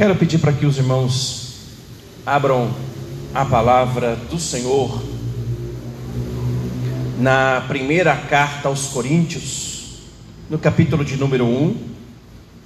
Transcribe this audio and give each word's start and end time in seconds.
Quero 0.00 0.16
pedir 0.16 0.38
para 0.38 0.54
que 0.54 0.64
os 0.64 0.78
irmãos 0.78 1.58
abram 2.24 2.74
a 3.34 3.44
palavra 3.44 4.16
do 4.16 4.40
Senhor 4.40 4.98
na 7.18 7.60
primeira 7.68 8.16
carta 8.16 8.68
aos 8.68 8.86
Coríntios, 8.86 9.98
no 10.48 10.58
capítulo 10.58 11.04
de 11.04 11.18
número 11.18 11.44
1, 11.44 11.76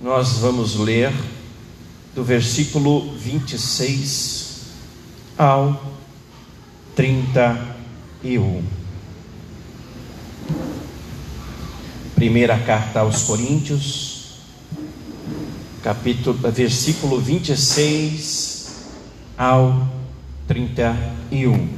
nós 0.00 0.38
vamos 0.38 0.76
ler 0.76 1.12
do 2.14 2.22
versículo 2.22 3.16
26 3.16 4.66
ao 5.36 5.82
31. 6.94 8.62
Primeira 12.14 12.56
carta 12.60 13.00
aos 13.00 13.24
Coríntios, 13.24 14.13
capítulo, 15.84 16.38
versículo 16.50 17.20
26 17.20 18.86
ao 19.36 19.86
31. 20.48 21.68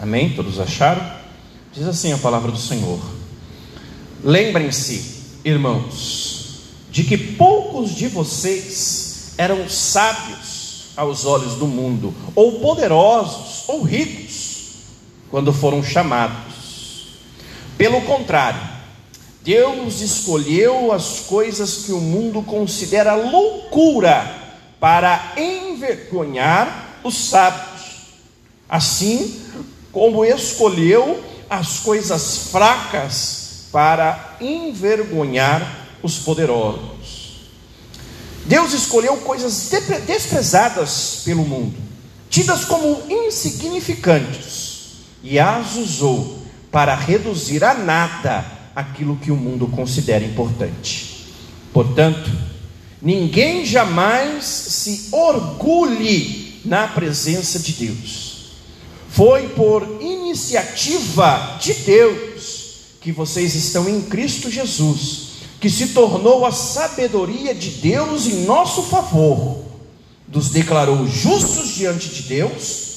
Amém? 0.00 0.30
Todos 0.34 0.58
acharam? 0.58 1.06
Diz 1.74 1.86
assim 1.86 2.14
a 2.14 2.16
palavra 2.16 2.50
do 2.50 2.56
Senhor. 2.56 2.98
Lembrem-se, 4.24 5.40
irmãos, 5.44 6.37
de 6.98 7.04
que 7.04 7.16
poucos 7.16 7.94
de 7.94 8.08
vocês 8.08 9.34
eram 9.38 9.68
sábios 9.68 10.86
aos 10.96 11.24
olhos 11.24 11.54
do 11.54 11.64
mundo, 11.64 12.12
ou 12.34 12.58
poderosos, 12.58 13.68
ou 13.68 13.82
ricos, 13.82 14.72
quando 15.30 15.52
foram 15.52 15.80
chamados. 15.80 17.20
Pelo 17.76 18.00
contrário, 18.00 18.60
Deus 19.44 20.00
escolheu 20.00 20.90
as 20.90 21.20
coisas 21.20 21.84
que 21.84 21.92
o 21.92 22.00
mundo 22.00 22.42
considera 22.42 23.14
loucura 23.14 24.34
para 24.80 25.34
envergonhar 25.36 26.98
os 27.04 27.14
sábios, 27.14 28.08
assim 28.68 29.40
como 29.92 30.24
escolheu 30.24 31.22
as 31.48 31.78
coisas 31.78 32.48
fracas 32.50 33.68
para 33.70 34.36
envergonhar 34.40 35.86
os 36.02 36.18
poderosos. 36.18 37.18
Deus 38.44 38.72
escolheu 38.72 39.16
coisas 39.18 39.70
desprezadas 40.06 41.20
pelo 41.24 41.44
mundo, 41.44 41.74
tidas 42.30 42.64
como 42.64 43.02
insignificantes, 43.08 44.78
e 45.22 45.38
as 45.38 45.76
usou 45.76 46.42
para 46.70 46.94
reduzir 46.94 47.62
a 47.62 47.74
nada 47.74 48.44
aquilo 48.74 49.16
que 49.16 49.30
o 49.30 49.36
mundo 49.36 49.66
considera 49.66 50.24
importante. 50.24 51.26
Portanto, 51.72 52.30
ninguém 53.02 53.66
jamais 53.66 54.44
se 54.44 55.08
orgulhe 55.12 56.60
na 56.64 56.88
presença 56.88 57.58
de 57.58 57.72
Deus. 57.72 58.28
Foi 59.10 59.48
por 59.48 59.98
iniciativa 60.00 61.58
de 61.60 61.74
Deus 61.74 62.58
que 63.00 63.12
vocês 63.12 63.54
estão 63.54 63.88
em 63.88 64.00
Cristo 64.02 64.50
Jesus 64.50 65.27
que 65.60 65.68
se 65.68 65.88
tornou 65.88 66.46
a 66.46 66.52
sabedoria 66.52 67.54
de 67.54 67.70
Deus 67.70 68.26
em 68.26 68.44
nosso 68.44 68.82
favor, 68.84 69.64
nos 70.28 70.50
declarou 70.50 71.06
justos 71.06 71.74
diante 71.74 72.08
de 72.08 72.22
Deus, 72.22 72.88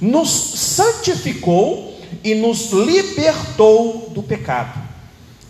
nos 0.00 0.28
santificou 0.30 1.98
e 2.24 2.34
nos 2.34 2.72
libertou 2.72 4.10
do 4.14 4.22
pecado. 4.22 4.80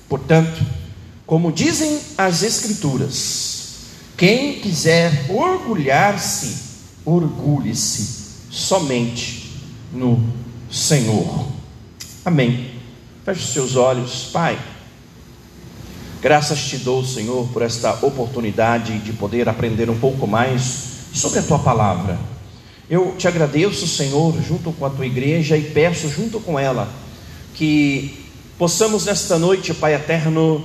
Portanto, 0.09 0.65
como 1.27 1.53
dizem 1.53 2.01
as 2.17 2.43
Escrituras, 2.43 3.59
quem 4.17 4.61
quiser 4.61 5.27
orgulhar-se, 5.31 6.57
orgulhe-se 7.05 8.19
somente 8.51 9.53
no 9.93 10.21
Senhor. 10.71 11.47
Amém. 12.25 12.73
Feche 13.25 13.45
os 13.45 13.53
seus 13.53 13.77
olhos, 13.77 14.25
Pai. 14.33 14.59
Graças 16.21 16.59
te 16.65 16.79
dou, 16.79 17.05
Senhor, 17.05 17.47
por 17.53 17.63
esta 17.63 17.93
oportunidade 18.05 18.99
de 18.99 19.13
poder 19.13 19.49
aprender 19.49 19.89
um 19.89 19.97
pouco 19.97 20.27
mais 20.27 20.89
sobre 21.15 21.39
a 21.39 21.43
tua 21.43 21.61
palavra. 21.61 22.19
Eu 22.91 23.15
te 23.17 23.29
agradeço, 23.29 23.87
Senhor, 23.87 24.35
junto 24.43 24.73
com 24.73 24.85
a 24.85 24.91
tua 24.91 25.07
igreja 25.07 25.57
e 25.57 25.63
peço 25.63 26.09
junto 26.09 26.41
com 26.41 26.59
ela 26.59 26.89
que 27.55 28.25
possamos 28.59 29.05
nesta 29.07 29.39
noite, 29.39 29.73
Pai 29.73 29.95
eterno, 29.95 30.65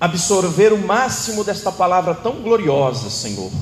absorver 0.00 0.72
o 0.72 0.78
máximo 0.78 1.44
desta 1.44 1.70
palavra 1.70 2.12
tão 2.12 2.42
gloriosa, 2.42 3.08
Senhor. 3.08 3.52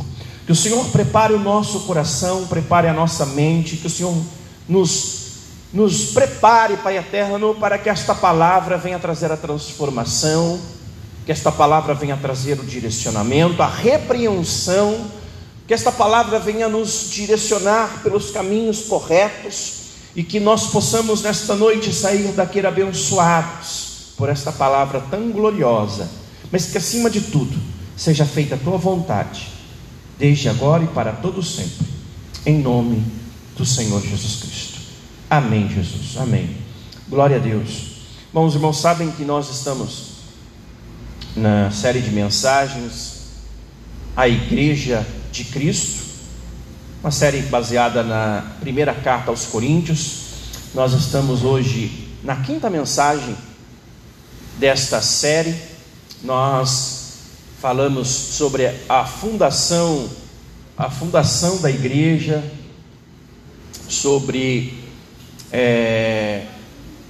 Que 0.46 0.52
o 0.52 0.56
Senhor 0.56 0.86
prepare 0.86 1.34
o 1.34 1.38
nosso 1.38 1.80
coração, 1.80 2.46
prepare 2.46 2.88
a 2.88 2.94
nossa 2.94 3.26
mente, 3.26 3.76
que 3.76 3.86
o 3.86 3.90
Senhor 3.90 4.16
nos 4.66 5.20
nos 5.72 6.06
prepare, 6.06 6.78
Pai 6.78 6.96
eterno, 6.98 7.54
para 7.54 7.78
que 7.78 7.88
esta 7.88 8.12
palavra 8.14 8.76
venha 8.76 8.98
trazer 8.98 9.30
a 9.30 9.36
transformação 9.36 10.58
que 11.30 11.32
esta 11.32 11.52
palavra 11.52 11.94
venha 11.94 12.16
trazer 12.16 12.58
o 12.58 12.64
direcionamento, 12.64 13.62
a 13.62 13.68
repreensão, 13.68 15.06
que 15.64 15.72
esta 15.72 15.92
palavra 15.92 16.40
venha 16.40 16.68
nos 16.68 17.08
direcionar 17.08 18.02
pelos 18.02 18.32
caminhos 18.32 18.80
corretos 18.80 19.74
e 20.16 20.24
que 20.24 20.40
nós 20.40 20.66
possamos 20.66 21.22
nesta 21.22 21.54
noite 21.54 21.94
sair 21.94 22.32
daqui 22.32 22.58
abençoados 22.66 24.12
por 24.16 24.28
esta 24.28 24.50
palavra 24.50 25.00
tão 25.08 25.30
gloriosa, 25.30 26.10
mas 26.50 26.66
que 26.66 26.78
acima 26.78 27.08
de 27.08 27.20
tudo 27.20 27.56
seja 27.96 28.26
feita 28.26 28.56
a 28.56 28.58
tua 28.58 28.76
vontade, 28.76 29.46
desde 30.18 30.48
agora 30.48 30.82
e 30.82 30.88
para 30.88 31.12
todo 31.12 31.44
sempre, 31.44 31.86
em 32.44 32.58
nome 32.58 33.04
do 33.56 33.64
Senhor 33.64 34.02
Jesus 34.02 34.42
Cristo. 34.42 34.80
Amém, 35.30 35.68
Jesus. 35.68 36.16
Amém. 36.16 36.56
Glória 37.08 37.36
a 37.36 37.40
Deus. 37.40 38.00
Bom, 38.32 38.48
irmãos 38.48 38.78
sabem 38.78 39.12
que 39.12 39.22
nós 39.22 39.48
estamos 39.48 40.09
na 41.36 41.70
série 41.70 42.00
de 42.00 42.10
mensagens 42.10 43.20
A 44.16 44.28
Igreja 44.28 45.06
de 45.30 45.44
Cristo, 45.44 46.02
uma 47.02 47.10
série 47.10 47.42
baseada 47.42 48.02
na 48.02 48.56
primeira 48.60 48.92
carta 48.92 49.30
aos 49.30 49.46
Coríntios. 49.46 50.24
Nós 50.74 50.92
estamos 50.92 51.42
hoje 51.42 52.08
na 52.22 52.36
quinta 52.36 52.68
mensagem 52.68 53.36
desta 54.58 55.00
série. 55.00 55.54
Nós 56.22 57.14
falamos 57.60 58.08
sobre 58.08 58.70
a 58.88 59.04
fundação, 59.06 60.10
a 60.76 60.90
fundação 60.90 61.58
da 61.58 61.70
igreja, 61.70 62.44
sobre 63.88 64.74
é, 65.52 66.44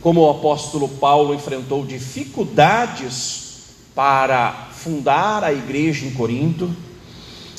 como 0.01 0.21
o 0.21 0.31
apóstolo 0.31 0.89
Paulo 0.89 1.35
enfrentou 1.35 1.85
dificuldades 1.85 3.50
para 3.95 4.69
fundar 4.73 5.45
a 5.45 5.53
igreja 5.53 6.07
em 6.07 6.11
Corinto. 6.13 6.71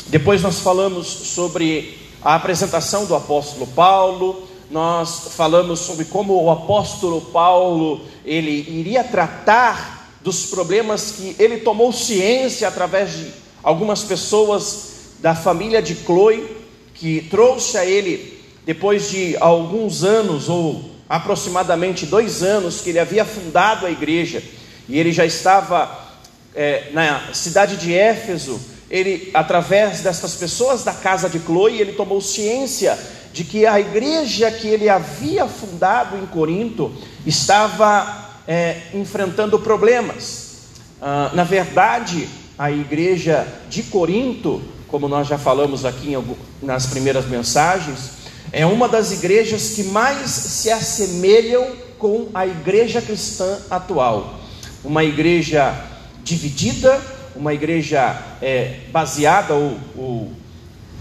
Depois 0.07 0.41
nós 0.41 0.59
falamos 0.59 1.07
sobre 1.07 1.97
a 2.21 2.35
apresentação 2.35 3.05
do 3.05 3.15
apóstolo 3.15 3.67
Paulo, 3.67 4.47
nós 4.69 5.33
falamos 5.35 5.79
sobre 5.79 6.05
como 6.05 6.41
o 6.41 6.49
apóstolo 6.49 7.21
Paulo 7.21 8.01
ele 8.25 8.65
iria 8.69 9.03
tratar 9.03 10.17
dos 10.21 10.45
problemas 10.45 11.11
que 11.11 11.35
ele 11.39 11.57
tomou 11.57 11.91
ciência 11.91 12.67
através 12.67 13.11
de 13.17 13.31
algumas 13.63 14.03
pessoas 14.03 14.91
da 15.19 15.35
família 15.35 15.81
de 15.81 15.95
Chloe, 15.95 16.57
que 16.93 17.21
trouxe 17.29 17.77
a 17.77 17.85
ele 17.85 18.39
depois 18.65 19.09
de 19.09 19.35
alguns 19.39 20.03
anos 20.03 20.47
ou 20.47 20.91
aproximadamente 21.09 22.05
dois 22.05 22.41
anos 22.43 22.79
que 22.79 22.89
ele 22.89 22.99
havia 22.99 23.25
fundado 23.25 23.85
a 23.85 23.91
igreja 23.91 24.41
e 24.87 24.97
ele 24.97 25.11
já 25.11 25.25
estava 25.25 26.10
é, 26.55 26.89
na 26.93 27.33
cidade 27.33 27.77
de 27.77 27.93
Éfeso, 27.93 28.59
ele, 28.89 29.31
através 29.33 30.01
dessas 30.01 30.35
pessoas 30.35 30.83
da 30.83 30.93
casa 30.93 31.29
de 31.29 31.39
Chloe, 31.39 31.79
ele 31.79 31.93
tomou 31.93 32.19
ciência 32.19 32.97
de 33.31 33.45
que 33.45 33.65
a 33.65 33.79
igreja 33.79 34.51
que 34.51 34.67
ele 34.67 34.89
havia 34.89 35.47
fundado 35.47 36.17
em 36.17 36.25
Corinto 36.25 36.91
estava 37.25 38.41
é, 38.45 38.77
enfrentando 38.93 39.57
problemas. 39.59 40.57
Ah, 41.01 41.31
na 41.33 41.45
verdade, 41.45 42.27
a 42.57 42.69
igreja 42.69 43.47
de 43.69 43.83
Corinto, 43.83 44.61
como 44.87 45.07
nós 45.07 45.27
já 45.27 45.37
falamos 45.37 45.85
aqui 45.85 46.13
nas 46.61 46.85
primeiras 46.85 47.25
mensagens, 47.25 48.11
é 48.51 48.65
uma 48.65 48.89
das 48.89 49.13
igrejas 49.13 49.69
que 49.69 49.83
mais 49.83 50.29
se 50.29 50.69
assemelham 50.69 51.65
com 51.97 52.27
a 52.33 52.45
igreja 52.45 53.01
cristã 53.01 53.57
atual. 53.69 54.41
Uma 54.83 55.03
igreja 55.03 55.73
dividida, 56.23 56.99
uma 57.35 57.53
igreja 57.53 58.19
é, 58.41 58.79
baseada 58.91 59.53
ou, 59.53 59.77
ou 59.97 60.31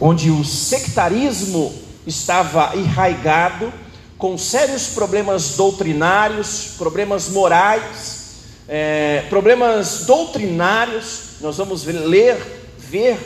onde 0.01 0.31
o 0.31 0.45
sectarismo 0.45 1.73
estava 2.07 2.77
enraigado, 2.77 3.73
com 4.17 4.37
sérios 4.37 4.89
problemas 4.89 5.57
doutrinários, 5.57 6.75
problemas 6.77 7.29
morais, 7.29 8.21
é, 8.69 9.25
problemas 9.29 10.05
doutrinários. 10.07 11.39
Nós 11.41 11.57
vamos 11.57 11.85
ler, 11.85 12.37
ver, 12.79 13.19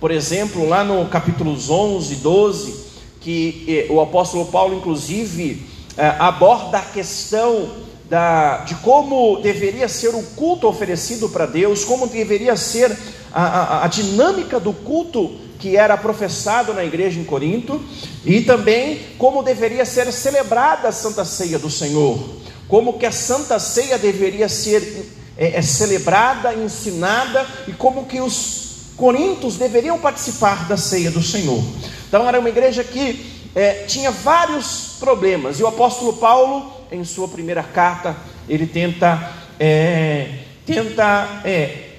por 0.00 0.10
exemplo, 0.10 0.68
lá 0.68 0.82
no 0.82 1.06
capítulos 1.06 1.70
11 1.70 2.12
e 2.12 2.16
12, 2.16 2.90
que 3.20 3.86
o 3.90 4.00
apóstolo 4.00 4.46
Paulo, 4.46 4.76
inclusive, 4.76 5.66
é, 5.96 6.06
aborda 6.18 6.78
a 6.78 6.82
questão 6.82 7.68
da, 8.10 8.58
de 8.64 8.74
como 8.76 9.40
deveria 9.40 9.88
ser 9.88 10.08
o 10.08 10.22
culto 10.34 10.66
oferecido 10.66 11.28
para 11.28 11.46
Deus, 11.46 11.84
como 11.84 12.08
deveria 12.08 12.56
ser 12.56 12.90
a, 13.32 13.44
a, 13.44 13.84
a 13.84 13.86
dinâmica 13.86 14.58
do 14.58 14.72
culto 14.72 15.30
que 15.60 15.76
era 15.76 15.96
professado 15.96 16.74
na 16.74 16.84
igreja 16.84 17.20
em 17.20 17.24
Corinto, 17.24 17.80
e 18.24 18.40
também 18.40 18.98
como 19.16 19.44
deveria 19.44 19.84
ser 19.84 20.12
celebrada 20.12 20.88
a 20.88 20.92
Santa 20.92 21.24
Ceia 21.24 21.56
do 21.56 21.70
Senhor, 21.70 22.18
como 22.66 22.98
que 22.98 23.06
a 23.06 23.12
Santa 23.12 23.60
Ceia 23.60 23.96
deveria 23.96 24.48
ser 24.48 25.06
é, 25.38 25.58
é, 25.58 25.62
celebrada, 25.62 26.52
ensinada, 26.52 27.46
e 27.68 27.72
como 27.72 28.06
que 28.06 28.20
os 28.20 28.94
corintos 28.96 29.56
deveriam 29.56 29.98
participar 29.98 30.66
da 30.66 30.76
ceia 30.76 31.10
do 31.10 31.22
Senhor. 31.22 31.62
Então 32.08 32.26
era 32.26 32.40
uma 32.40 32.48
igreja 32.48 32.82
que 32.82 33.48
é, 33.54 33.84
tinha 33.84 34.10
vários 34.10 34.96
problemas, 34.98 35.60
e 35.60 35.62
o 35.62 35.68
apóstolo 35.68 36.14
Paulo, 36.14 36.79
em 36.90 37.04
sua 37.04 37.28
primeira 37.28 37.62
carta, 37.62 38.16
ele 38.48 38.66
tenta, 38.66 39.32
é, 39.58 40.38
tenta 40.66 41.40
é, 41.44 41.90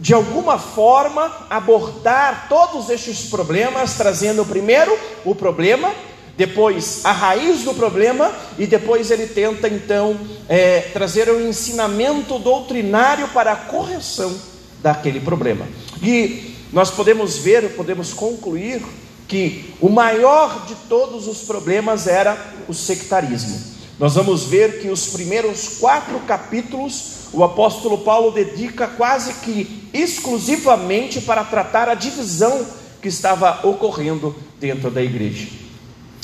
de 0.00 0.14
alguma 0.14 0.58
forma 0.58 1.46
abordar 1.50 2.46
todos 2.48 2.88
estes 2.90 3.28
problemas, 3.28 3.94
trazendo 3.94 4.44
primeiro 4.44 4.96
o 5.24 5.34
problema, 5.34 5.92
depois 6.36 7.04
a 7.04 7.10
raiz 7.10 7.62
do 7.62 7.74
problema, 7.74 8.32
e 8.56 8.66
depois 8.66 9.10
ele 9.10 9.26
tenta 9.26 9.68
então 9.68 10.16
é, 10.48 10.80
trazer 10.92 11.28
um 11.30 11.48
ensinamento 11.48 12.38
doutrinário 12.38 13.28
para 13.28 13.52
a 13.52 13.56
correção 13.56 14.32
daquele 14.80 15.20
problema. 15.20 15.66
E 16.00 16.54
nós 16.72 16.90
podemos 16.90 17.38
ver, 17.38 17.70
podemos 17.74 18.12
concluir 18.12 18.80
que 19.26 19.74
o 19.80 19.88
maior 19.88 20.64
de 20.66 20.74
todos 20.88 21.26
os 21.26 21.38
problemas 21.38 22.06
era 22.06 22.36
o 22.68 22.72
sectarismo. 22.72 23.77
Nós 23.98 24.14
vamos 24.14 24.44
ver 24.44 24.80
que 24.80 24.88
os 24.88 25.08
primeiros 25.08 25.78
quatro 25.78 26.20
capítulos 26.20 27.18
o 27.32 27.44
apóstolo 27.44 27.98
Paulo 27.98 28.30
dedica 28.30 28.86
quase 28.86 29.34
que 29.40 29.88
exclusivamente 29.92 31.20
para 31.20 31.44
tratar 31.44 31.88
a 31.88 31.94
divisão 31.94 32.66
que 33.02 33.08
estava 33.08 33.66
ocorrendo 33.66 34.34
dentro 34.58 34.90
da 34.90 35.02
igreja. 35.02 35.48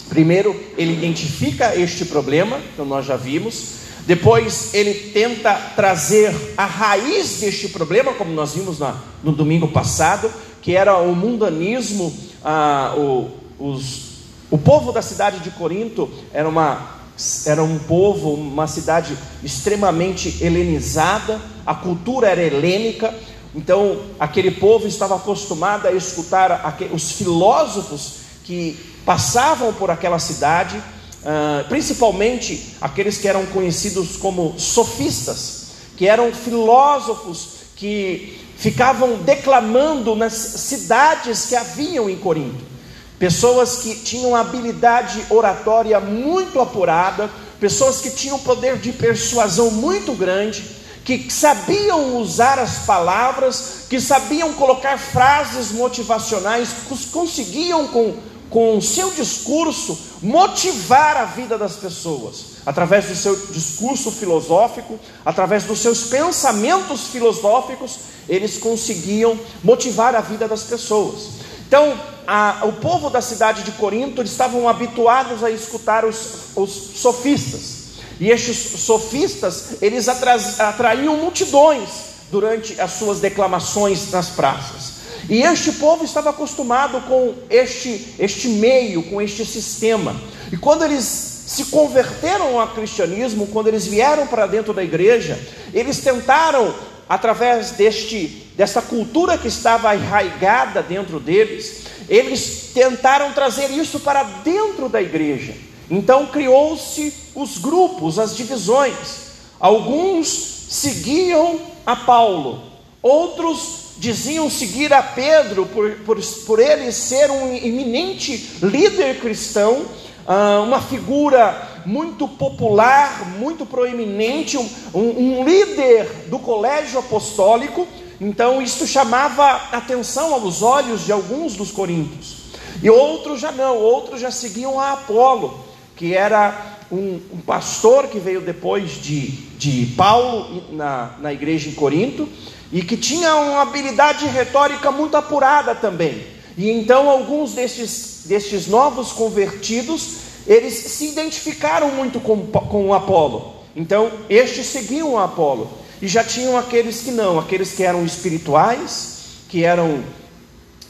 Primeiro, 0.09 0.59
ele 0.77 0.93
identifica 0.93 1.75
este 1.77 2.05
problema, 2.07 2.61
que 2.75 2.83
nós 2.83 3.07
já 3.07 3.17
vimos. 3.17 3.85
Depois, 4.07 4.73
ele 4.75 4.95
tenta 5.13 5.55
trazer 5.77 6.35
a 6.57 6.67
raiz 6.67 7.41
deste 7.41 7.69
problema, 7.69 8.13
como 8.15 8.33
nós 8.33 8.55
vimos 8.55 8.79
na, 8.79 8.97
no 9.23 9.33
domingo 9.33 9.69
passado, 9.69 10.31
que 10.61 10.77
era 10.77 10.99
o 10.99 11.15
mundanismo. 11.15 12.15
Ah, 12.43 12.95
o, 12.97 13.31
os, 13.59 14.11
o 14.51 14.59
povo 14.59 14.93
da 14.93 15.01
cidade 15.01 15.41
de 15.41 15.51
Corinto 15.51 16.11
era 16.33 16.49
uma 16.49 17.04
era 17.47 17.63
um 17.63 17.79
povo, 17.79 18.35
uma 18.35 18.67
cidade 18.67 19.17
extremamente 19.43 20.43
helenizada, 20.43 21.41
a 21.65 21.75
cultura 21.75 22.29
era 22.29 22.43
helênica, 22.43 23.15
então 23.55 24.01
aquele 24.19 24.51
povo 24.51 24.87
estava 24.87 25.17
acostumado 25.17 25.87
a 25.87 25.93
escutar 25.93 26.77
os 26.93 27.13
filósofos 27.13 28.15
que 28.45 28.77
passavam 29.07 29.73
por 29.73 29.91
aquela 29.91 30.19
cidade, 30.19 30.83
ah, 31.25 31.65
principalmente 31.69 32.75
aqueles 32.81 33.17
que 33.17 33.29
eram 33.29 33.47
conhecidos 33.47 34.17
como 34.17 34.59
sofistas, 34.59 35.69
que 35.97 36.09
eram 36.09 36.33
filósofos 36.33 37.55
que 37.77 38.41
ficavam 38.57 39.19
declamando 39.19 40.15
nas 40.17 40.33
cidades 40.33 41.47
que 41.47 41.57
haviam 41.57 42.09
em 42.11 42.17
Corinto. 42.17 42.74
Pessoas 43.19 43.77
que 43.77 43.95
tinham 43.95 44.35
habilidade 44.35 45.25
oratória 45.31 46.01
muito 46.01 46.61
apurada, 46.61 47.31
pessoas 47.61 48.01
que 48.01 48.11
tinham 48.11 48.39
poder 48.41 48.79
de 48.79 48.93
persuasão 48.93 49.71
muito 49.71 50.13
grande, 50.13 50.65
que 51.05 51.31
sabiam 51.31 52.17
usar 52.17 52.59
as 52.59 52.81
palavras, 52.81 53.87
que 53.89 54.01
sabiam 54.01 54.55
colocar 54.55 54.99
frases 54.99 55.71
motivacionais, 55.71 56.71
conseguiam 57.13 57.87
com, 57.89 58.15
com 58.51 58.79
o 58.79 58.83
seu 58.83 59.11
discurso 59.11 59.97
motivar 60.23 61.17
a 61.17 61.25
vida 61.27 61.59
das 61.59 61.77
pessoas, 61.77 62.57
através 62.65 63.05
do 63.05 63.15
seu 63.15 63.37
discurso 63.51 64.11
filosófico, 64.11 64.99
através 65.25 65.65
dos 65.65 65.79
seus 65.81 66.05
pensamentos 66.05 67.09
filosóficos, 67.09 67.99
eles 68.27 68.57
conseguiam 68.57 69.39
motivar 69.63 70.15
a 70.15 70.21
vida 70.21 70.49
das 70.49 70.63
pessoas. 70.63 71.44
Então, 71.75 71.99
a, 72.25 72.61
o 72.67 72.73
povo 72.75 73.11
da 73.11 73.21
cidade 73.21 73.65
de 73.65 73.73
Corinto 73.73 74.23
estavam 74.23 74.69
habituados 74.69 75.43
a 75.43 75.51
escutar 75.51 76.05
os, 76.05 76.53
os 76.55 76.71
sofistas. 76.71 77.87
E 78.21 78.31
estes 78.31 78.81
sofistas, 78.81 79.83
eles 79.83 80.09
atraíam 80.09 81.17
multidões 81.17 81.89
durante 82.31 82.81
as 82.81 82.93
suas 82.93 83.19
declamações 83.19 84.13
nas 84.13 84.29
praças. 84.29 84.93
E 85.29 85.43
este 85.43 85.73
povo 85.73 86.05
estava 86.05 86.31
acostumado 86.31 87.01
com 87.09 87.35
este, 87.51 88.15
este 88.21 88.47
meio, 88.51 89.03
com 89.11 89.21
este 89.21 89.45
sistema. 89.45 90.15
E 90.53 90.57
quando 90.57 90.85
eles 90.85 91.03
se 91.03 91.65
converteram 91.65 92.61
ao 92.61 92.69
cristianismo, 92.69 93.49
quando 93.49 93.67
eles 93.67 93.85
vieram 93.85 94.29
para 94.29 94.47
dentro 94.47 94.73
da 94.73 94.85
igreja, 94.85 95.37
eles 95.73 95.99
tentaram, 95.99 96.73
através 97.09 97.73
deste, 97.73 98.53
dessa 98.57 98.81
cultura 98.81 99.37
que 99.39 99.49
estava 99.49 99.91
arraigada 99.91 100.83
dentro 100.83 101.21
deles, 101.21 101.85
eles 102.09 102.71
tentaram 102.75 103.33
trazer 103.33 103.71
isso 103.71 104.01
para 104.01 104.23
dentro 104.23 104.89
da 104.89 105.01
igreja. 105.01 105.55
Então 105.91 106.27
criou-se 106.27 107.13
os 107.35 107.59
grupos, 107.59 108.19
as 108.19 108.37
divisões. 108.37 109.25
Alguns 109.61 110.29
seguiam 110.69 111.61
a 111.87 111.95
Paulo, 111.95 112.63
outros 113.03 113.85
diziam 113.97 114.51
seguir 114.51 114.93
a 114.93 115.03
Pedro 115.03 115.67
por, 115.67 115.91
por, 115.99 116.21
por 116.47 116.59
ele 116.59 116.91
ser 116.91 117.31
um 117.31 117.55
eminente 117.55 118.59
líder 118.63 119.21
cristão, 119.21 119.87
ah, 120.27 120.61
uma 120.67 120.81
figura 120.81 121.74
muito 121.87 122.27
popular, 122.27 123.27
muito 123.39 123.67
proeminente, 123.67 124.57
um, 124.57 124.69
um, 124.95 125.45
líder 125.45 126.29
do 126.29 126.39
colégio 126.39 126.99
apostólico 126.99 127.87
então 128.21 128.63
isso 128.63 128.87
chamava 128.87 129.69
atenção 129.73 130.33
aos 130.33 130.63
olhos 130.63 131.05
de 131.05 131.13
alguns 131.13 131.55
dos 131.55 131.71
coríntios. 131.71 132.45
E 132.83 132.91
outros 132.91 133.41
já 133.41 133.53
não, 133.53 133.77
outros 133.77 134.21
já 134.21 134.31
seguiam 134.31 134.79
a 134.79 134.93
Apolo, 134.93 135.61
que 135.97 136.15
era 136.15 136.79
um, 136.91 137.21
um 137.33 137.41
pastor 137.41 138.09
que 138.09 138.19
veio 138.19 138.41
depois 138.41 139.03
de, 139.03 139.29
de 139.59 139.87
Paulo 139.97 140.63
na, 140.73 141.17
na 141.21 141.33
igreja 141.33 141.69
em 141.69 141.75
Corinto, 141.75 142.29
e 142.73 142.83
que 142.83 142.97
tinha 142.97 143.35
uma 143.37 143.63
habilidade 143.63 144.27
retórica 144.27 144.91
muito 144.91 145.17
apurada 145.17 145.75
também. 145.75 146.27
E 146.57 146.71
então 146.71 147.09
alguns 147.09 147.53
destes, 147.53 148.23
destes 148.27 148.67
novos 148.67 149.13
convertidos, 149.13 150.24
eles 150.47 150.75
se 150.75 151.09
identificaram 151.09 151.91
muito 151.91 152.21
com, 152.21 152.47
com 152.47 152.89
o 152.89 152.95
Apolo. 152.95 153.55
Então, 153.75 154.11
estes 154.29 154.67
seguiam 154.67 155.19
Apolo. 155.19 155.71
E 156.01 156.09
já 156.09 156.23
tinham 156.23 156.57
aqueles 156.57 157.01
que 157.01 157.11
não, 157.11 157.39
aqueles 157.39 157.73
que 157.73 157.83
eram 157.83 158.05
espirituais, 158.05 159.15
que 159.49 159.65
eram 159.65 160.05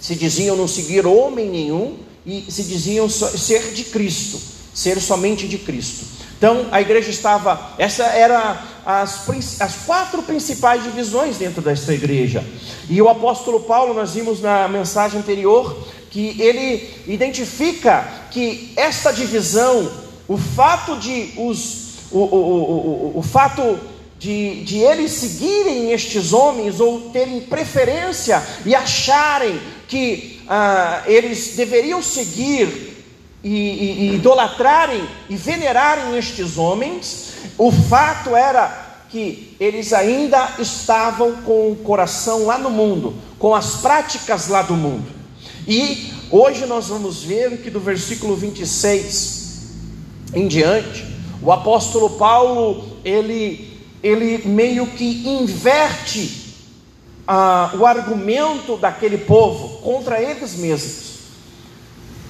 se 0.00 0.14
diziam 0.14 0.54
não 0.54 0.68
seguir 0.68 1.06
homem 1.06 1.48
nenhum 1.48 1.96
e 2.26 2.44
se 2.50 2.62
diziam 2.64 3.08
ser 3.08 3.72
de 3.72 3.84
Cristo, 3.84 4.38
ser 4.74 5.00
somente 5.00 5.48
de 5.48 5.56
Cristo. 5.56 6.04
Então 6.36 6.66
a 6.70 6.80
igreja 6.80 7.08
estava, 7.08 7.72
essa 7.78 8.04
era 8.04 8.62
as, 8.84 9.26
as 9.60 9.74
quatro 9.86 10.22
principais 10.22 10.82
divisões 10.82 11.38
dentro 11.38 11.62
dessa 11.62 11.94
igreja. 11.94 12.44
E 12.90 13.00
o 13.00 13.08
apóstolo 13.08 13.60
Paulo, 13.60 13.94
nós 13.94 14.12
vimos 14.12 14.42
na 14.42 14.68
mensagem 14.68 15.20
anterior, 15.20 15.74
que 16.14 16.40
ele 16.40 16.94
identifica 17.08 18.06
que 18.30 18.72
esta 18.76 19.12
divisão, 19.12 19.90
o 20.28 20.38
fato 20.38 20.96
de 20.96 21.32
os, 21.36 22.08
o, 22.12 22.20
o, 22.20 23.16
o, 23.16 23.18
o, 23.18 23.22
fato 23.22 23.80
de, 24.16 24.62
de 24.62 24.78
eles 24.78 25.10
seguirem 25.10 25.90
estes 25.90 26.32
homens 26.32 26.78
ou 26.78 27.10
terem 27.10 27.40
preferência 27.40 28.40
e 28.64 28.76
acharem 28.76 29.58
que 29.88 30.40
ah, 30.48 31.02
eles 31.04 31.56
deveriam 31.56 32.00
seguir 32.00 33.04
e, 33.42 33.50
e, 33.50 34.10
e 34.10 34.14
idolatrarem 34.14 35.04
e 35.28 35.34
venerarem 35.34 36.16
estes 36.16 36.56
homens, 36.56 37.32
o 37.58 37.72
fato 37.72 38.36
era 38.36 39.02
que 39.10 39.56
eles 39.58 39.92
ainda 39.92 40.54
estavam 40.60 41.32
com 41.42 41.72
o 41.72 41.76
coração 41.82 42.46
lá 42.46 42.56
no 42.56 42.70
mundo, 42.70 43.16
com 43.36 43.52
as 43.52 43.78
práticas 43.78 44.46
lá 44.46 44.62
do 44.62 44.74
mundo. 44.74 45.13
E 45.66 46.12
hoje 46.30 46.66
nós 46.66 46.88
vamos 46.88 47.22
ver 47.22 47.58
que 47.62 47.70
do 47.70 47.80
versículo 47.80 48.36
26 48.36 49.44
em 50.34 50.46
diante, 50.46 51.06
o 51.40 51.52
apóstolo 51.52 52.10
Paulo, 52.10 52.98
ele, 53.04 53.80
ele 54.02 54.46
meio 54.48 54.86
que 54.86 55.26
inverte 55.26 56.54
ah, 57.26 57.72
o 57.78 57.86
argumento 57.86 58.76
daquele 58.76 59.18
povo 59.18 59.78
contra 59.78 60.20
eles 60.20 60.56
mesmos. 60.56 61.14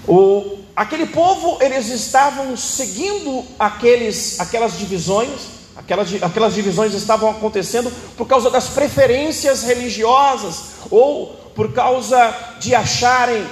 O, 0.07 0.59
aquele 0.77 1.07
povo, 1.07 1.59
eles 1.63 1.89
estavam 1.89 2.57
seguindo 2.57 3.45
aqueles, 3.59 4.39
aquelas 4.39 4.79
divisões, 4.79 5.55
Aquelas, 5.77 6.23
aquelas 6.23 6.55
divisões 6.55 6.95
estavam 6.95 7.31
acontecendo 7.31 7.93
por 8.17 8.29
causa 8.29 8.49
das 8.49 8.69
preferências 8.69 9.65
religiosas, 9.65 10.57
ou 10.89 11.44
por 11.55 11.73
causa 11.73 12.35
de 12.61 12.75
acharem 12.75 13.45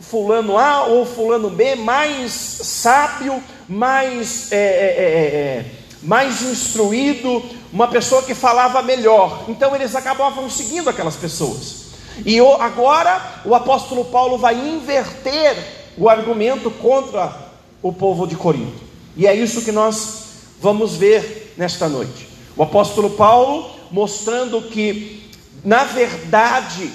fulano 0.00 0.58
A 0.58 0.84
ou 0.84 1.06
fulano 1.06 1.50
B 1.50 1.74
mais 1.76 2.32
sábio, 2.32 3.42
mais, 3.68 4.52
é, 4.52 4.56
é, 4.56 4.60
é, 4.60 5.06
é, 5.06 5.64
mais 6.02 6.42
instruído, 6.42 7.42
uma 7.72 7.88
pessoa 7.88 8.22
que 8.22 8.34
falava 8.34 8.82
melhor. 8.82 9.44
Então 9.48 9.74
eles 9.74 9.94
acabavam 9.94 10.48
seguindo 10.50 10.90
aquelas 10.90 11.16
pessoas. 11.16 11.86
E 12.24 12.38
agora 12.60 13.42
o 13.44 13.54
apóstolo 13.54 14.04
Paulo 14.06 14.38
vai 14.38 14.54
inverter 14.54 15.56
o 15.98 16.08
argumento 16.08 16.70
contra 16.70 17.46
o 17.82 17.92
povo 17.92 18.26
de 18.26 18.36
Corinto. 18.36 18.84
E 19.16 19.26
é 19.26 19.34
isso 19.34 19.62
que 19.62 19.72
nós 19.72 20.24
vamos 20.60 20.96
ver 20.96 21.54
nesta 21.56 21.88
noite. 21.88 22.28
O 22.56 22.62
apóstolo 22.62 23.10
Paulo 23.10 23.70
mostrando 23.90 24.62
que, 24.62 25.30
na 25.64 25.84
verdade, 25.84 26.90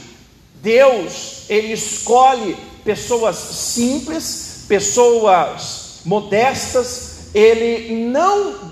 Deus, 0.61 1.43
Ele 1.49 1.73
escolhe 1.73 2.55
pessoas 2.83 3.35
simples, 3.35 4.65
pessoas 4.67 6.01
modestas, 6.05 7.29
Ele 7.33 8.05
não 8.05 8.71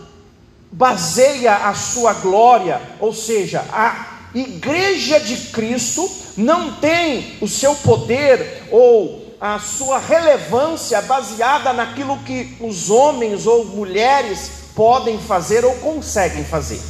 baseia 0.71 1.55
a 1.55 1.73
sua 1.73 2.13
glória, 2.13 2.81
ou 2.99 3.13
seja, 3.13 3.65
a 3.71 4.19
igreja 4.33 5.19
de 5.19 5.35
Cristo 5.47 6.09
não 6.37 6.73
tem 6.75 7.37
o 7.41 7.47
seu 7.47 7.73
poder 7.75 8.63
ou 8.71 9.35
a 9.41 9.57
sua 9.57 9.99
relevância 9.99 11.01
baseada 11.01 11.73
naquilo 11.73 12.17
que 12.19 12.55
os 12.59 12.89
homens 12.89 13.47
ou 13.47 13.65
mulheres 13.65 14.51
podem 14.75 15.17
fazer 15.17 15.65
ou 15.65 15.73
conseguem 15.75 16.43
fazer. 16.43 16.81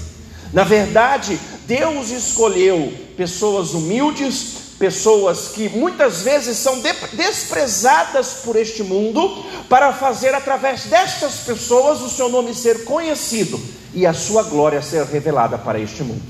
Na 0.51 0.63
verdade, 0.63 1.39
Deus 1.65 2.09
escolheu 2.09 2.91
pessoas 3.15 3.73
humildes, 3.73 4.58
pessoas 4.79 5.50
que 5.50 5.67
muitas 5.67 6.21
vezes 6.21 6.57
são 6.57 6.81
desprezadas 7.13 8.36
por 8.45 8.55
este 8.55 8.81
mundo, 8.81 9.45
para 9.67 9.93
fazer 9.93 10.33
através 10.33 10.86
destas 10.86 11.41
pessoas 11.45 12.01
o 12.01 12.09
seu 12.09 12.29
nome 12.29 12.55
ser 12.55 12.86
conhecido 12.86 13.59
e 13.93 14.05
a 14.05 14.13
sua 14.13 14.41
glória 14.43 14.81
ser 14.81 15.03
revelada 15.05 15.57
para 15.57 15.79
este 15.79 16.01
mundo. 16.01 16.24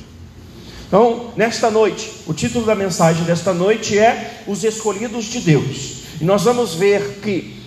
Então, 0.88 1.32
nesta 1.36 1.70
noite, 1.70 2.12
o 2.26 2.34
título 2.34 2.66
da 2.66 2.74
mensagem 2.74 3.24
desta 3.24 3.54
noite 3.54 3.98
é 3.98 4.44
Os 4.48 4.64
Escolhidos 4.64 5.26
de 5.26 5.40
Deus. 5.40 6.00
E 6.20 6.24
nós 6.24 6.44
vamos 6.44 6.74
ver 6.74 7.20
que 7.22 7.62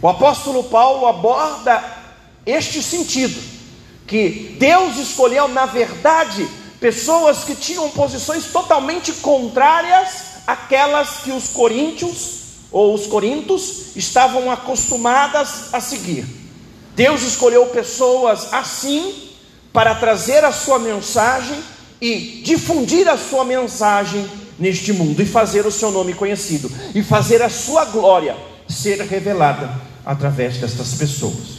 o 0.00 0.08
apóstolo 0.08 0.64
Paulo 0.64 1.06
aborda 1.06 1.84
este 2.46 2.82
sentido, 2.82 3.38
que 4.06 4.56
Deus 4.58 4.96
escolheu, 4.96 5.46
na 5.48 5.66
verdade, 5.66 6.48
pessoas 6.80 7.44
que 7.44 7.54
tinham 7.54 7.90
posições 7.90 8.46
totalmente 8.46 9.12
contrárias 9.14 10.42
àquelas 10.46 11.18
que 11.24 11.32
os 11.32 11.48
coríntios 11.48 12.38
ou 12.70 12.94
os 12.94 13.06
corintos 13.06 13.96
estavam 13.96 14.50
acostumadas 14.50 15.72
a 15.72 15.80
seguir. 15.80 16.24
Deus 16.94 17.22
escolheu 17.22 17.66
pessoas 17.66 18.52
assim 18.52 19.30
para 19.72 19.94
trazer 19.94 20.44
a 20.44 20.52
sua 20.52 20.78
mensagem 20.78 21.58
e 22.00 22.42
difundir 22.44 23.08
a 23.08 23.16
sua 23.16 23.44
mensagem 23.44 24.28
neste 24.58 24.92
mundo 24.92 25.22
e 25.22 25.26
fazer 25.26 25.66
o 25.66 25.70
seu 25.72 25.90
nome 25.90 26.14
conhecido 26.14 26.70
e 26.94 27.02
fazer 27.02 27.42
a 27.42 27.48
sua 27.48 27.84
glória 27.84 28.36
ser 28.68 29.00
revelada 29.00 29.70
através 30.04 30.58
destas 30.58 30.94
pessoas. 30.94 31.58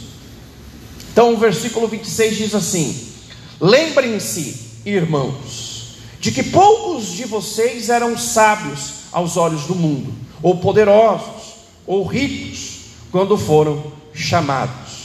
Então 1.12 1.34
o 1.34 1.38
versículo 1.38 1.88
26 1.88 2.36
diz 2.36 2.54
assim: 2.54 3.08
Lembrem-se, 3.60 4.69
irmãos, 4.96 5.96
de 6.18 6.30
que 6.30 6.42
poucos 6.42 7.12
de 7.12 7.24
vocês 7.24 7.88
eram 7.88 8.16
sábios 8.16 9.00
aos 9.12 9.36
olhos 9.36 9.64
do 9.64 9.74
mundo, 9.74 10.12
ou 10.42 10.58
poderosos, 10.58 11.54
ou 11.86 12.04
ricos, 12.04 12.80
quando 13.10 13.36
foram 13.36 13.92
chamados. 14.14 15.00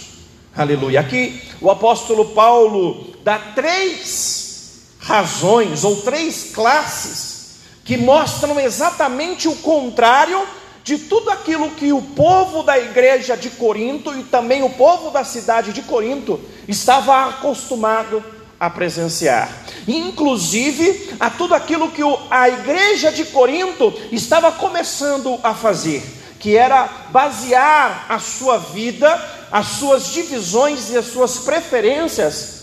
Aleluia. 0.56 1.00
Aqui 1.00 1.42
o 1.60 1.70
apóstolo 1.70 2.26
Paulo 2.26 3.14
dá 3.24 3.38
três 3.38 4.96
razões 5.00 5.84
ou 5.84 5.98
três 5.98 6.52
classes 6.54 7.36
que 7.84 7.98
mostram 7.98 8.60
exatamente 8.60 9.48
o 9.48 9.56
contrário 9.58 10.48
de 10.84 10.98
tudo 10.98 11.32
aquilo 11.32 11.72
que 11.72 11.92
o 11.92 12.02
povo 12.02 12.62
da 12.62 12.78
igreja 12.78 13.36
de 13.36 13.50
Corinto 13.50 14.14
e 14.18 14.24
também 14.24 14.64
o 14.64 14.70
povo 14.70 15.10
da 15.10 15.24
cidade 15.24 15.74
de 15.74 15.82
Corinto 15.82 16.40
estava 16.68 17.26
acostumado 17.26 18.24
a 18.60 18.70
presenciar, 18.70 19.50
inclusive 19.88 21.16
a 21.20 21.30
tudo 21.30 21.54
aquilo 21.54 21.92
que 21.92 22.02
a 22.30 22.50
igreja 22.50 23.12
de 23.12 23.26
Corinto 23.26 23.94
estava 24.12 24.52
começando 24.52 25.40
a 25.44 25.54
fazer, 25.54 26.04
que 26.40 26.56
era 26.56 26.88
basear 27.10 28.06
a 28.08 28.20
sua 28.20 28.58
vida, 28.58 29.08
as 29.52 29.68
suas 29.68 30.12
divisões 30.12 30.90
e 30.90 30.98
as 30.98 31.06
suas 31.06 31.40
preferências 31.40 32.56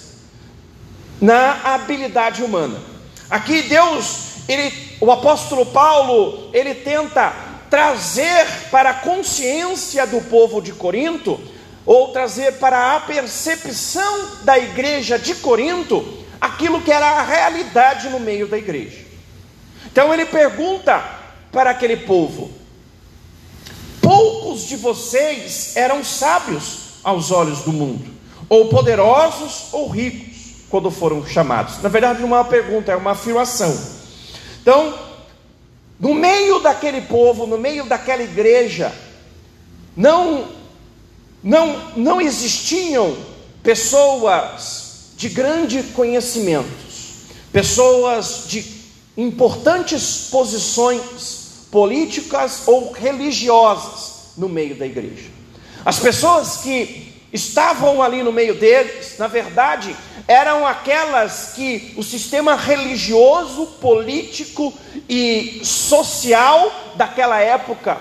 na 1.21 1.61
habilidade 1.75 2.43
humana. 2.43 2.81
Aqui 3.31 3.63
Deus, 3.63 4.33
ele, 4.49 4.73
o 5.01 5.11
apóstolo 5.11 5.67
Paulo, 5.67 6.51
ele 6.53 6.75
tenta 6.75 7.33
trazer 7.71 8.47
para 8.71 8.91
a 8.91 8.95
consciência 8.95 10.07
do 10.07 10.21
povo 10.23 10.61
de 10.61 10.73
Corinto, 10.73 11.41
ou 11.85 12.09
trazer 12.09 12.55
para 12.55 12.97
a 12.97 13.01
percepção 13.01 14.29
da 14.45 14.59
igreja 14.59 15.19
de 15.19 15.35
Corinto, 15.37 16.05
aquilo 16.41 16.81
que 16.81 16.93
era 16.93 17.07
a 17.07 17.23
realidade 17.23 18.09
no 18.09 18.21
meio 18.21 18.47
da 18.47 18.59
igreja. 18.59 18.99
Então 19.87 20.12
ele 20.12 20.27
pergunta 20.27 21.03
para 21.51 21.71
aquele 21.71 21.99
povo: 21.99 22.51
poucos 24.01 24.62
de 24.62 24.77
vocês 24.77 25.77
eram 25.77 26.05
sábios 26.05 26.99
aos 27.03 27.31
olhos 27.31 27.62
do 27.62 27.73
mundo, 27.73 28.11
ou 28.49 28.69
poderosos 28.69 29.73
ou 29.73 29.89
ricos, 29.89 30.67
quando 30.69 30.91
foram 30.91 31.27
chamados. 31.27 31.83
Na 31.83 31.89
verdade, 31.89 32.21
não 32.21 32.29
é 32.29 32.39
uma 32.41 32.45
pergunta, 32.45 32.93
é 32.93 32.97
uma 32.97 33.11
afirmação. 33.12 33.77
Então, 34.61 34.97
no 35.99 36.15
meio 36.15 36.61
daquele 36.61 37.03
povo, 37.03 37.47
no 37.47 37.59
meio 37.59 37.85
daquela 37.85 38.23
igreja, 38.23 38.93
não 39.97 40.62
não 41.43 41.93
não 41.97 42.21
existiam 42.21 43.17
pessoas 43.63 45.13
de 45.17 45.29
grande 45.29 45.83
conhecimentos, 45.95 47.27
pessoas 47.53 48.45
de 48.47 48.65
importantes 49.17 50.29
posições 50.31 51.67
políticas 51.71 52.63
ou 52.67 52.93
religiosas 52.93 54.33
no 54.37 54.49
meio 54.49 54.75
da 54.77 54.87
igreja. 54.87 55.31
As 55.85 55.99
pessoas 55.99 56.59
que 56.59 57.13
estavam 57.33 58.03
ali 58.03 58.23
no 58.23 58.31
meio 58.31 58.55
deles, 58.55 59.17
na 59.19 59.27
verdade, 59.27 59.97
eram 60.29 60.67
aquelas 60.67 61.53
que 61.55 61.95
o 61.97 62.03
sistema 62.03 62.55
religioso, 62.55 63.67
político 63.81 64.73
e 65.09 65.63
social 65.65 66.71
daquela 66.95 67.41
época 67.41 67.99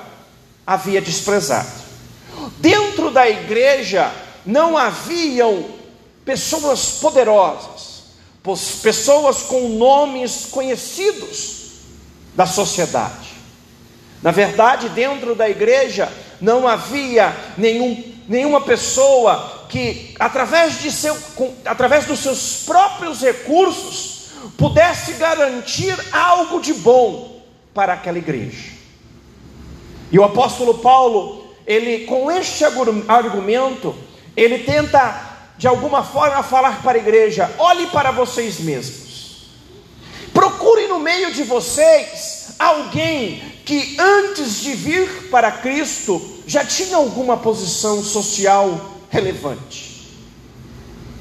havia 0.67 1.01
desprezado. 1.01 1.80
Dentro 2.57 3.11
da 3.11 3.29
igreja 3.29 4.11
não 4.45 4.77
haviam 4.77 5.65
pessoas 6.25 6.99
poderosas, 6.99 8.03
pessoas 8.81 9.43
com 9.43 9.69
nomes 9.69 10.47
conhecidos 10.49 11.61
da 12.35 12.45
sociedade. 12.45 13.31
Na 14.21 14.31
verdade, 14.31 14.89
dentro 14.89 15.33
da 15.35 15.49
igreja 15.49 16.11
não 16.39 16.67
havia 16.67 17.35
nenhum, 17.57 18.03
nenhuma 18.27 18.61
pessoa 18.61 19.65
que, 19.67 20.13
através, 20.19 20.79
de 20.79 20.91
seu, 20.91 21.17
através 21.65 22.05
dos 22.05 22.19
seus 22.19 22.63
próprios 22.65 23.21
recursos, 23.21 24.29
pudesse 24.57 25.13
garantir 25.13 25.97
algo 26.11 26.59
de 26.59 26.73
bom 26.73 27.41
para 27.73 27.93
aquela 27.93 28.17
igreja. 28.17 28.71
E 30.11 30.19
o 30.19 30.23
apóstolo 30.23 30.79
Paulo, 30.79 31.40
ele 31.65 32.05
com 32.05 32.31
este 32.31 32.63
argumento, 33.07 33.95
ele 34.35 34.59
tenta 34.59 35.29
de 35.57 35.67
alguma 35.67 36.03
forma 36.03 36.41
falar 36.43 36.81
para 36.81 36.97
a 36.97 37.01
igreja: 37.01 37.53
olhe 37.57 37.87
para 37.87 38.11
vocês 38.11 38.59
mesmos, 38.59 39.47
procure 40.33 40.87
no 40.87 40.99
meio 40.99 41.31
de 41.33 41.43
vocês 41.43 42.55
alguém 42.57 43.41
que 43.65 43.95
antes 43.99 44.61
de 44.61 44.73
vir 44.73 45.29
para 45.29 45.51
Cristo 45.51 46.21
já 46.47 46.65
tinha 46.65 46.97
alguma 46.97 47.37
posição 47.37 48.03
social 48.03 48.99
relevante. 49.09 49.91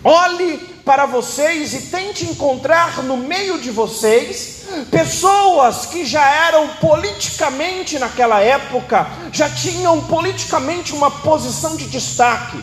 Olhe 0.03 0.70
para 0.85 1.07
vocês 1.07 1.75
e 1.75 1.83
tente 1.83 2.25
encontrar 2.25 3.03
no 3.03 3.17
meio 3.17 3.59
de 3.59 3.71
vocês 3.71 4.65
pessoas 4.91 5.87
que 5.87 6.05
já 6.05 6.25
eram 6.47 6.69
politicamente 6.81 7.99
naquela 7.99 8.41
época, 8.41 9.07
já 9.33 9.49
tinham 9.49 10.01
politicamente 10.03 10.93
uma 10.93 11.11
posição 11.11 11.77
de 11.77 11.87
destaque, 11.87 12.63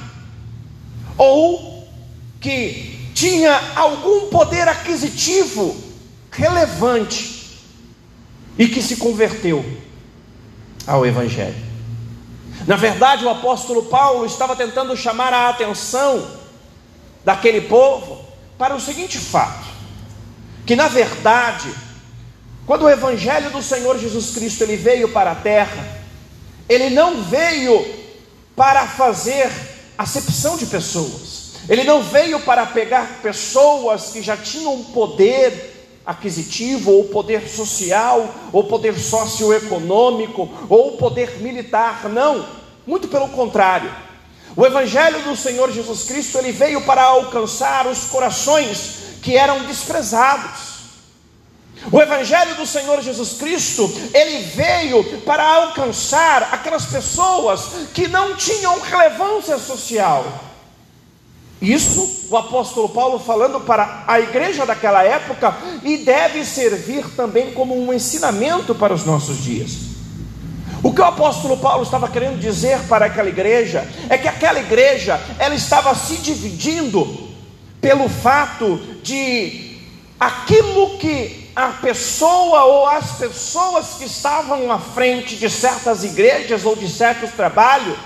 ou 1.18 1.88
que 2.40 3.12
tinha 3.14 3.60
algum 3.76 4.28
poder 4.28 4.68
aquisitivo 4.68 5.76
relevante 6.32 7.60
e 8.58 8.68
que 8.68 8.82
se 8.82 8.98
converteu 8.98 9.66
ao 10.86 11.06
Evangelho. 11.06 11.68
Na 12.66 12.76
verdade, 12.76 13.26
o 13.26 13.30
apóstolo 13.30 13.84
Paulo 13.84 14.26
estava 14.26 14.56
tentando 14.56 14.96
chamar 14.96 15.34
a 15.34 15.50
atenção 15.50 16.37
daquele 17.28 17.60
povo 17.60 18.24
para 18.58 18.74
o 18.74 18.80
seguinte 18.80 19.18
fato: 19.18 19.68
que 20.66 20.78
na 20.78 20.88
verdade, 20.88 21.70
quando 22.66 22.84
o 22.84 22.90
evangelho 22.90 23.50
do 23.50 23.62
Senhor 23.62 24.00
Jesus 24.00 24.30
Cristo 24.34 24.64
ele 24.64 24.78
veio 24.78 25.10
para 25.10 25.32
a 25.32 25.36
terra, 25.36 26.06
ele 26.70 26.90
não 26.90 27.22
veio 27.24 27.86
para 28.56 28.88
fazer 28.88 29.52
acepção 29.98 30.56
de 30.56 30.68
pessoas. 30.68 31.48
Ele 31.68 31.84
não 31.84 32.02
veio 32.02 32.40
para 32.40 32.66
pegar 32.66 33.20
pessoas 33.22 34.12
que 34.12 34.22
já 34.22 34.38
tinham 34.38 34.86
poder 34.86 36.00
aquisitivo, 36.06 36.92
ou 36.92 37.04
poder 37.10 37.46
social, 37.50 38.34
ou 38.54 38.64
poder 38.64 38.98
socioeconômico, 38.98 40.50
ou 40.70 40.96
poder 40.96 41.42
militar, 41.42 42.08
não, 42.08 42.48
muito 42.86 43.10
pelo 43.10 43.28
contrário. 43.28 44.07
O 44.58 44.66
evangelho 44.66 45.22
do 45.22 45.36
Senhor 45.36 45.72
Jesus 45.72 46.04
Cristo, 46.04 46.40
ele 46.40 46.52
veio 46.52 46.82
para 46.82 47.04
alcançar 47.04 47.86
os 47.86 48.06
corações 48.06 48.96
que 49.22 49.38
eram 49.38 49.66
desprezados. 49.66 50.78
O 51.92 52.02
Evangelho 52.02 52.56
do 52.56 52.66
Senhor 52.66 53.02
Jesus 53.02 53.34
Cristo, 53.34 53.84
ele 54.14 54.40
veio 54.46 55.22
para 55.22 55.44
alcançar 55.44 56.50
aquelas 56.52 56.86
pessoas 56.88 57.90
que 57.94 58.08
não 58.08 58.36
tinham 58.36 58.80
relevância 58.82 59.60
social. 59.60 60.26
Isso 61.62 62.28
o 62.30 62.38
apóstolo 62.38 62.90
Paulo 62.90 63.20
falando 63.20 63.60
para 63.60 64.04
a 64.08 64.20
igreja 64.20 64.66
daquela 64.66 65.04
época 65.04 65.56
e 65.84 65.98
deve 65.98 66.44
servir 66.44 67.08
também 67.16 67.54
como 67.54 67.76
um 67.76 67.94
ensinamento 67.94 68.74
para 68.74 68.94
os 68.94 69.06
nossos 69.06 69.38
dias. 69.44 69.87
O 70.88 70.94
que 70.94 71.02
o 71.02 71.04
apóstolo 71.04 71.58
Paulo 71.58 71.84
estava 71.84 72.08
querendo 72.08 72.40
dizer 72.40 72.80
para 72.88 73.08
aquela 73.08 73.28
igreja 73.28 73.86
é 74.10 74.18
que 74.18 74.26
aquela 74.26 74.58
igreja 74.58 75.20
ela 75.38 75.54
estava 75.54 75.94
se 75.94 76.16
dividindo 76.16 77.28
pelo 77.82 78.08
fato 78.08 78.78
de 79.04 79.82
aquilo 80.18 80.98
que 80.98 81.52
a 81.54 81.68
pessoa 81.74 82.64
ou 82.64 82.88
as 82.88 83.18
pessoas 83.18 83.96
que 83.98 84.06
estavam 84.06 84.72
à 84.72 84.80
frente 84.80 85.36
de 85.36 85.50
certas 85.50 86.06
igrejas 86.06 86.64
ou 86.64 86.74
de 86.74 86.88
certos 86.88 87.32
trabalhos 87.32 87.98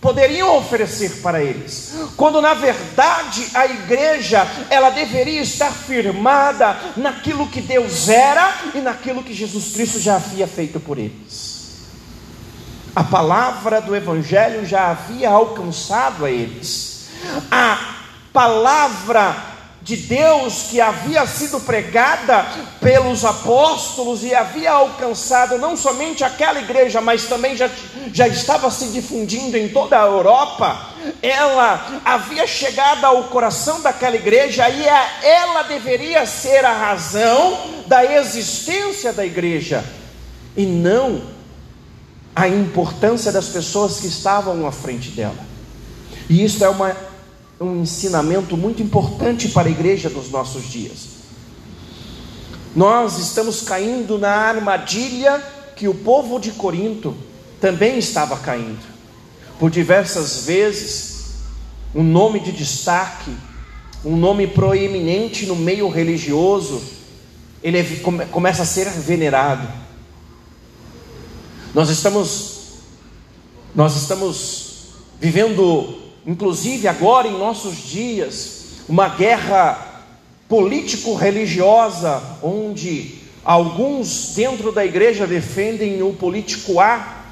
poderiam 0.00 0.56
oferecer 0.56 1.22
para 1.22 1.40
eles, 1.40 1.94
quando 2.16 2.40
na 2.40 2.52
verdade 2.52 3.46
a 3.54 3.64
igreja 3.66 4.44
ela 4.68 4.90
deveria 4.90 5.40
estar 5.40 5.70
firmada 5.70 6.76
naquilo 6.96 7.46
que 7.46 7.60
Deus 7.60 8.08
era 8.08 8.72
e 8.74 8.78
naquilo 8.80 9.22
que 9.22 9.32
Jesus 9.32 9.72
Cristo 9.72 10.00
já 10.00 10.16
havia 10.16 10.48
feito 10.48 10.80
por 10.80 10.98
eles. 10.98 11.53
A 12.94 13.02
palavra 13.02 13.80
do 13.80 13.94
evangelho 13.94 14.64
já 14.64 14.90
havia 14.90 15.28
alcançado 15.30 16.24
a 16.24 16.30
eles. 16.30 17.08
A 17.50 17.96
palavra 18.32 19.54
de 19.84 19.96
Deus 19.96 20.68
que 20.70 20.80
havia 20.80 21.26
sido 21.26 21.60
pregada 21.60 22.46
pelos 22.80 23.22
apóstolos 23.22 24.24
e 24.24 24.34
havia 24.34 24.72
alcançado 24.72 25.58
não 25.58 25.76
somente 25.76 26.24
aquela 26.24 26.58
igreja, 26.58 27.02
mas 27.02 27.24
também 27.24 27.54
já, 27.54 27.68
já 28.12 28.26
estava 28.26 28.70
se 28.70 28.86
difundindo 28.86 29.58
em 29.58 29.68
toda 29.68 30.00
a 30.00 30.06
Europa, 30.06 30.88
ela 31.20 32.00
havia 32.02 32.46
chegado 32.46 33.04
ao 33.04 33.24
coração 33.24 33.82
daquela 33.82 34.16
igreja 34.16 34.66
e 34.70 34.86
ela 35.22 35.62
deveria 35.64 36.24
ser 36.24 36.64
a 36.64 36.72
razão 36.72 37.58
da 37.86 38.04
existência 38.04 39.12
da 39.12 39.26
igreja 39.26 39.84
e 40.56 40.64
não 40.64 41.33
a 42.34 42.48
importância 42.48 43.30
das 43.30 43.48
pessoas 43.48 44.00
que 44.00 44.06
estavam 44.06 44.66
à 44.66 44.72
frente 44.72 45.10
dela. 45.10 45.38
E 46.28 46.44
isso 46.44 46.64
é 46.64 46.68
uma 46.68 46.96
um 47.60 47.82
ensinamento 47.82 48.56
muito 48.56 48.82
importante 48.82 49.48
para 49.48 49.68
a 49.68 49.70
igreja 49.70 50.10
dos 50.10 50.30
nossos 50.30 50.68
dias. 50.70 51.14
Nós 52.74 53.18
estamos 53.18 53.62
caindo 53.62 54.18
na 54.18 54.32
armadilha 54.32 55.42
que 55.76 55.86
o 55.86 55.94
povo 55.94 56.40
de 56.40 56.52
Corinto 56.52 57.16
também 57.60 57.98
estava 57.98 58.36
caindo. 58.36 58.82
Por 59.58 59.70
diversas 59.70 60.44
vezes, 60.44 61.34
um 61.94 62.02
nome 62.02 62.40
de 62.40 62.50
destaque, 62.50 63.30
um 64.04 64.16
nome 64.16 64.46
proeminente 64.48 65.46
no 65.46 65.54
meio 65.54 65.88
religioso, 65.88 66.82
ele 67.62 67.78
é, 67.78 67.84
começa 68.30 68.64
a 68.64 68.66
ser 68.66 68.90
venerado. 68.90 69.66
Nós 71.74 71.90
estamos 71.90 72.54
nós 73.74 73.96
estamos 73.96 74.64
vivendo 75.20 76.04
inclusive 76.26 76.88
agora 76.88 77.28
em 77.28 77.36
nossos 77.36 77.76
dias, 77.76 78.64
uma 78.88 79.08
guerra 79.08 80.02
político-religiosa, 80.48 82.22
onde 82.42 83.16
alguns 83.44 84.32
dentro 84.34 84.72
da 84.72 84.84
igreja 84.84 85.26
defendem 85.26 86.02
o 86.02 86.12
político 86.14 86.80
A 86.80 87.24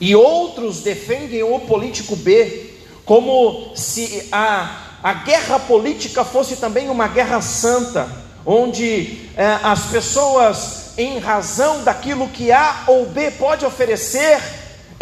e 0.00 0.16
outros 0.16 0.80
defendem 0.80 1.42
o 1.42 1.60
político 1.60 2.16
B, 2.16 2.70
como 3.04 3.76
se 3.76 4.28
a, 4.32 4.98
a 5.02 5.12
guerra 5.12 5.60
política 5.60 6.24
fosse 6.24 6.56
também 6.56 6.88
uma 6.88 7.06
guerra 7.06 7.40
santa, 7.40 8.08
onde 8.44 9.20
é, 9.36 9.44
as 9.62 9.86
pessoas, 9.86 10.81
em 10.96 11.18
razão 11.18 11.82
daquilo 11.82 12.28
que 12.28 12.52
A 12.52 12.84
ou 12.86 13.06
B 13.06 13.30
pode 13.32 13.64
oferecer, 13.64 14.40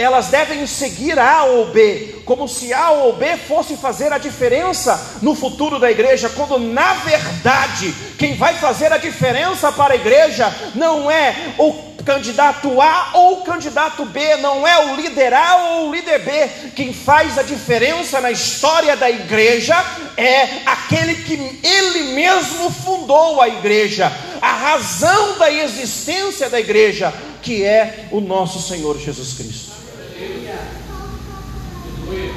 elas 0.01 0.29
devem 0.29 0.67
seguir 0.67 1.19
A 1.19 1.45
ou 1.45 1.67
B, 1.67 2.23
como 2.25 2.49
se 2.49 2.73
A 2.73 2.91
ou 2.91 3.13
B 3.13 3.37
fosse 3.37 3.77
fazer 3.77 4.11
a 4.13 4.19
diferença 4.19 5.19
no 5.21 5.35
futuro 5.35 5.79
da 5.79 5.91
igreja, 5.91 6.31
quando 6.31 6.59
na 6.59 6.95
verdade 6.95 7.95
quem 8.19 8.35
vai 8.35 8.55
fazer 8.55 8.93
a 8.93 8.97
diferença 8.97 9.71
para 9.71 9.93
a 9.93 9.97
igreja 9.97 10.51
não 10.75 11.11
é 11.11 11.55
o 11.59 11.90
candidato 12.05 12.81
A 12.81 13.11
ou 13.15 13.43
candidato 13.43 14.05
B, 14.05 14.37
não 14.37 14.67
é 14.67 14.93
o 14.93 14.97
líder 14.97 15.33
A 15.33 15.57
ou 15.57 15.89
o 15.89 15.93
líder 15.95 16.19
B. 16.21 16.71
Quem 16.75 16.93
faz 16.93 17.39
a 17.39 17.43
diferença 17.43 18.21
na 18.21 18.31
história 18.31 18.97
da 18.97 19.11
igreja 19.11 19.75
é 20.17 20.63
aquele 20.67 21.15
que 21.17 21.35
ele 21.63 22.15
mesmo 22.15 22.71
fundou 22.71 23.41
a 23.41 23.49
igreja, 23.49 24.13
a 24.41 24.53
razão 24.53 25.39
da 25.39 25.51
existência 25.51 26.49
da 26.49 26.59
igreja, 26.59 27.13
que 27.43 27.65
é 27.65 28.07
o 28.11 28.21
nosso 28.21 28.61
Senhor 28.61 28.99
Jesus 28.99 29.35
Cristo. 29.35 29.71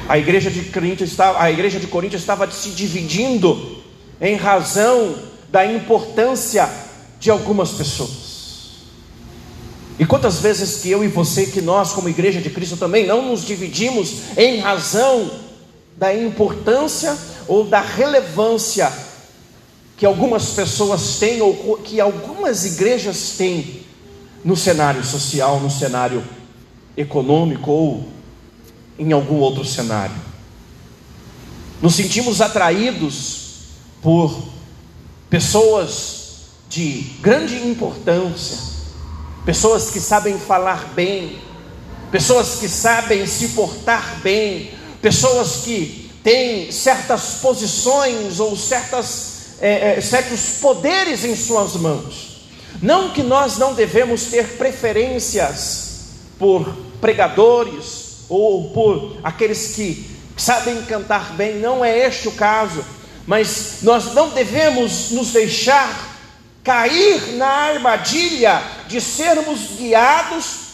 A 0.08 0.18
igreja 0.18 0.50
de 0.50 0.64
Corinto 0.64 1.02
estava, 1.02 1.42
a 1.42 1.50
igreja 1.50 1.80
de 1.80 1.86
Corinto 1.86 2.14
estava 2.14 2.50
se 2.50 2.70
dividindo 2.70 3.82
em 4.20 4.36
razão 4.36 5.16
da 5.48 5.64
importância 5.64 6.68
de 7.18 7.30
algumas 7.30 7.70
pessoas. 7.72 8.23
E 9.98 10.04
quantas 10.04 10.40
vezes 10.40 10.82
que 10.82 10.90
eu 10.90 11.04
e 11.04 11.08
você, 11.08 11.46
que 11.46 11.60
nós 11.60 11.92
como 11.92 12.08
igreja 12.08 12.40
de 12.40 12.50
Cristo 12.50 12.76
também 12.76 13.06
não 13.06 13.30
nos 13.30 13.44
dividimos 13.44 14.14
em 14.36 14.58
razão 14.58 15.30
da 15.96 16.14
importância 16.14 17.16
ou 17.46 17.64
da 17.64 17.80
relevância 17.80 18.92
que 19.96 20.04
algumas 20.04 20.50
pessoas 20.50 21.18
têm 21.18 21.40
ou 21.40 21.78
que 21.78 22.00
algumas 22.00 22.64
igrejas 22.64 23.34
têm 23.38 23.82
no 24.44 24.56
cenário 24.56 25.04
social, 25.04 25.60
no 25.60 25.70
cenário 25.70 26.24
econômico 26.96 27.70
ou 27.70 28.08
em 28.98 29.12
algum 29.12 29.36
outro 29.36 29.64
cenário. 29.64 30.16
Nos 31.80 31.94
sentimos 31.94 32.40
atraídos 32.40 33.44
por 34.02 34.48
pessoas 35.30 36.24
de 36.68 37.06
grande 37.20 37.56
importância, 37.56 38.73
pessoas 39.44 39.90
que 39.90 40.00
sabem 40.00 40.38
falar 40.38 40.92
bem, 40.94 41.38
pessoas 42.10 42.56
que 42.56 42.68
sabem 42.68 43.26
se 43.26 43.48
portar 43.48 44.20
bem, 44.22 44.70
pessoas 45.02 45.62
que 45.64 46.10
têm 46.22 46.72
certas 46.72 47.34
posições 47.42 48.40
ou 48.40 48.56
certas, 48.56 49.56
é, 49.60 49.98
é, 49.98 50.00
certos 50.00 50.58
poderes 50.60 51.24
em 51.24 51.36
suas 51.36 51.74
mãos. 51.74 52.46
Não 52.80 53.10
que 53.10 53.22
nós 53.22 53.58
não 53.58 53.74
devemos 53.74 54.24
ter 54.24 54.56
preferências 54.56 55.84
por 56.38 56.74
pregadores 57.00 58.24
ou 58.28 58.70
por 58.70 59.18
aqueles 59.22 59.74
que 59.74 60.10
sabem 60.36 60.82
cantar 60.82 61.34
bem, 61.34 61.58
não 61.58 61.84
é 61.84 62.06
este 62.06 62.28
o 62.28 62.32
caso, 62.32 62.84
mas 63.26 63.78
nós 63.82 64.14
não 64.14 64.30
devemos 64.30 65.10
nos 65.10 65.32
deixar 65.32 66.13
cair 66.64 67.36
na 67.36 67.46
armadilha 67.46 68.62
de 68.88 68.98
sermos 68.98 69.76
guiados 69.76 70.64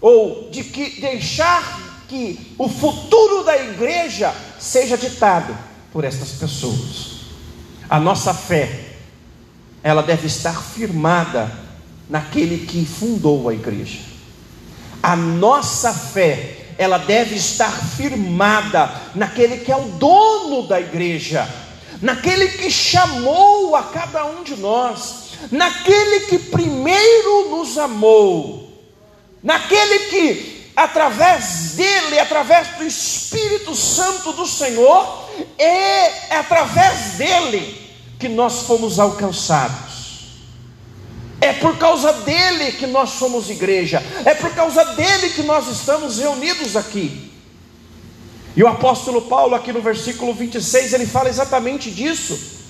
ou 0.00 0.48
de 0.50 0.62
que 0.62 1.00
deixar 1.00 2.04
que 2.08 2.54
o 2.56 2.68
futuro 2.68 3.42
da 3.42 3.56
igreja 3.56 4.32
seja 4.60 4.96
ditado 4.96 5.56
por 5.92 6.04
estas 6.04 6.30
pessoas. 6.30 7.14
A 7.90 7.98
nossa 7.98 8.32
fé, 8.32 8.92
ela 9.82 10.02
deve 10.02 10.28
estar 10.28 10.62
firmada 10.62 11.50
naquele 12.08 12.66
que 12.66 12.86
fundou 12.86 13.48
a 13.48 13.54
igreja. 13.54 14.00
A 15.02 15.16
nossa 15.16 15.92
fé, 15.92 16.74
ela 16.78 16.98
deve 16.98 17.34
estar 17.34 17.70
firmada 17.70 18.90
naquele 19.14 19.58
que 19.58 19.72
é 19.72 19.76
o 19.76 19.88
dono 19.88 20.66
da 20.66 20.80
igreja, 20.80 21.48
naquele 22.00 22.48
que 22.48 22.70
chamou 22.70 23.74
a 23.74 23.82
cada 23.84 24.24
um 24.26 24.42
de 24.42 24.56
nós 24.56 25.23
naquele 25.50 26.20
que 26.26 26.38
primeiro 26.38 27.50
nos 27.50 27.76
amou, 27.78 28.72
naquele 29.42 29.98
que, 30.10 30.70
através 30.76 31.72
dele, 31.72 32.18
através 32.18 32.68
do 32.76 32.84
Espírito 32.84 33.74
Santo 33.74 34.32
do 34.32 34.46
Senhor, 34.46 35.28
é 35.58 36.36
através 36.36 37.14
dele 37.16 37.80
que 38.18 38.28
nós 38.28 38.62
fomos 38.62 38.98
alcançados. 38.98 39.94
É 41.40 41.52
por 41.52 41.76
causa 41.76 42.12
dele 42.12 42.72
que 42.72 42.86
nós 42.86 43.10
somos 43.10 43.50
igreja, 43.50 44.02
é 44.24 44.34
por 44.34 44.54
causa 44.54 44.84
dele 44.94 45.30
que 45.30 45.42
nós 45.42 45.68
estamos 45.68 46.18
reunidos 46.18 46.76
aqui. 46.76 47.32
E 48.56 48.62
o 48.62 48.68
apóstolo 48.68 49.22
Paulo, 49.22 49.54
aqui 49.54 49.72
no 49.72 49.82
versículo 49.82 50.32
26, 50.32 50.92
ele 50.92 51.06
fala 51.06 51.28
exatamente 51.28 51.90
disso. 51.90 52.63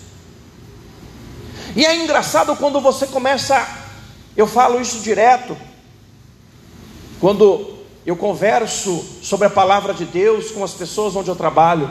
E 1.77 1.85
é 1.85 1.97
engraçado 1.97 2.55
quando 2.55 2.81
você 2.81 3.05
começa, 3.05 3.67
eu 4.37 4.47
falo 4.47 4.81
isso 4.81 5.01
direto, 5.01 5.57
quando 7.21 7.79
eu 8.07 8.15
converso 8.15 9.05
sobre 9.21 9.49
a 9.49 9.51
palavra 9.51 9.93
de 9.93 10.05
Deus 10.05 10.53
com 10.53 10.63
as 10.63 10.73
pessoas 10.73 11.17
onde 11.17 11.29
eu 11.29 11.35
trabalho, 11.35 11.91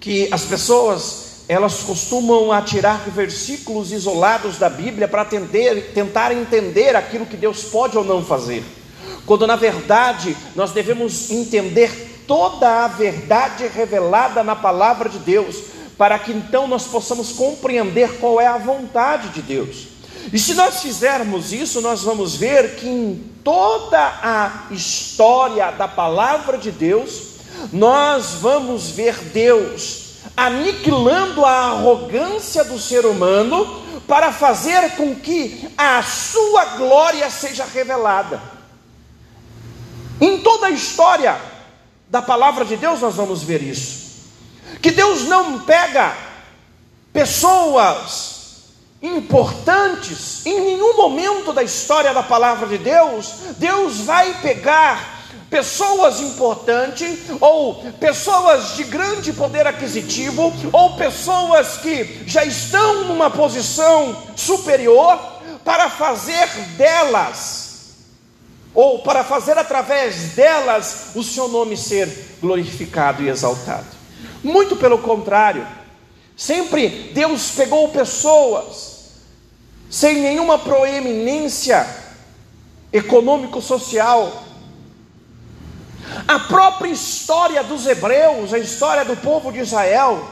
que 0.00 0.28
as 0.32 0.44
pessoas 0.44 1.44
elas 1.46 1.82
costumam 1.82 2.50
atirar 2.50 3.02
versículos 3.10 3.92
isolados 3.92 4.56
da 4.56 4.70
Bíblia 4.70 5.06
para 5.06 5.26
tentar 5.26 6.32
entender 6.32 6.96
aquilo 6.96 7.26
que 7.26 7.36
Deus 7.36 7.64
pode 7.64 7.98
ou 7.98 8.04
não 8.04 8.24
fazer, 8.24 8.64
quando 9.26 9.46
na 9.46 9.56
verdade 9.56 10.34
nós 10.56 10.70
devemos 10.70 11.30
entender 11.30 12.24
toda 12.26 12.84
a 12.84 12.88
verdade 12.88 13.66
revelada 13.66 14.42
na 14.42 14.56
palavra 14.56 15.10
de 15.10 15.18
Deus, 15.18 15.56
para 15.96 16.18
que 16.18 16.32
então 16.32 16.66
nós 16.66 16.86
possamos 16.86 17.32
compreender 17.32 18.18
qual 18.18 18.40
é 18.40 18.46
a 18.46 18.58
vontade 18.58 19.28
de 19.28 19.42
Deus. 19.42 19.88
E 20.32 20.38
se 20.38 20.54
nós 20.54 20.80
fizermos 20.80 21.52
isso, 21.52 21.80
nós 21.80 22.02
vamos 22.02 22.34
ver 22.34 22.76
que 22.76 22.88
em 22.88 23.32
toda 23.44 24.00
a 24.00 24.66
história 24.70 25.70
da 25.70 25.86
palavra 25.86 26.58
de 26.58 26.70
Deus, 26.70 27.34
nós 27.72 28.34
vamos 28.40 28.90
ver 28.90 29.16
Deus 29.16 30.04
aniquilando 30.36 31.44
a 31.44 31.70
arrogância 31.70 32.64
do 32.64 32.78
ser 32.78 33.06
humano 33.06 33.82
para 34.08 34.32
fazer 34.32 34.96
com 34.96 35.14
que 35.14 35.68
a 35.76 36.02
sua 36.02 36.64
glória 36.76 37.30
seja 37.30 37.64
revelada. 37.64 38.40
Em 40.20 40.38
toda 40.38 40.66
a 40.66 40.70
história 40.70 41.38
da 42.08 42.22
palavra 42.22 42.64
de 42.64 42.76
Deus, 42.76 43.00
nós 43.00 43.14
vamos 43.14 43.42
ver 43.42 43.62
isso 43.62 43.93
que 44.80 44.90
Deus 44.90 45.22
não 45.24 45.60
pega 45.60 46.16
pessoas 47.12 48.34
importantes 49.02 50.44
em 50.46 50.60
nenhum 50.60 50.96
momento 50.96 51.52
da 51.52 51.62
história 51.62 52.12
da 52.14 52.22
palavra 52.22 52.66
de 52.66 52.78
Deus, 52.78 53.32
Deus 53.58 53.98
vai 53.98 54.34
pegar 54.40 55.14
pessoas 55.50 56.20
importantes, 56.20 57.18
ou 57.40 57.76
pessoas 58.00 58.74
de 58.74 58.84
grande 58.84 59.32
poder 59.32 59.66
aquisitivo, 59.66 60.52
ou 60.72 60.96
pessoas 60.96 61.76
que 61.76 62.24
já 62.26 62.44
estão 62.44 63.04
numa 63.04 63.30
posição 63.30 64.16
superior, 64.34 65.16
para 65.64 65.88
fazer 65.88 66.48
delas, 66.76 67.94
ou 68.74 68.98
para 68.98 69.22
fazer 69.22 69.56
através 69.56 70.34
delas, 70.34 71.10
o 71.14 71.22
seu 71.22 71.48
nome 71.48 71.76
ser 71.76 72.36
glorificado 72.40 73.22
e 73.22 73.28
exaltado. 73.28 74.03
Muito 74.44 74.76
pelo 74.76 74.98
contrário, 74.98 75.66
sempre 76.36 77.10
Deus 77.14 77.50
pegou 77.50 77.88
pessoas 77.88 78.94
sem 79.88 80.20
nenhuma 80.20 80.58
proeminência 80.58 81.86
econômico-social. 82.92 84.44
A 86.28 86.38
própria 86.40 86.90
história 86.90 87.64
dos 87.64 87.86
hebreus, 87.86 88.52
a 88.52 88.58
história 88.58 89.04
do 89.04 89.16
povo 89.16 89.50
de 89.50 89.60
Israel, 89.60 90.22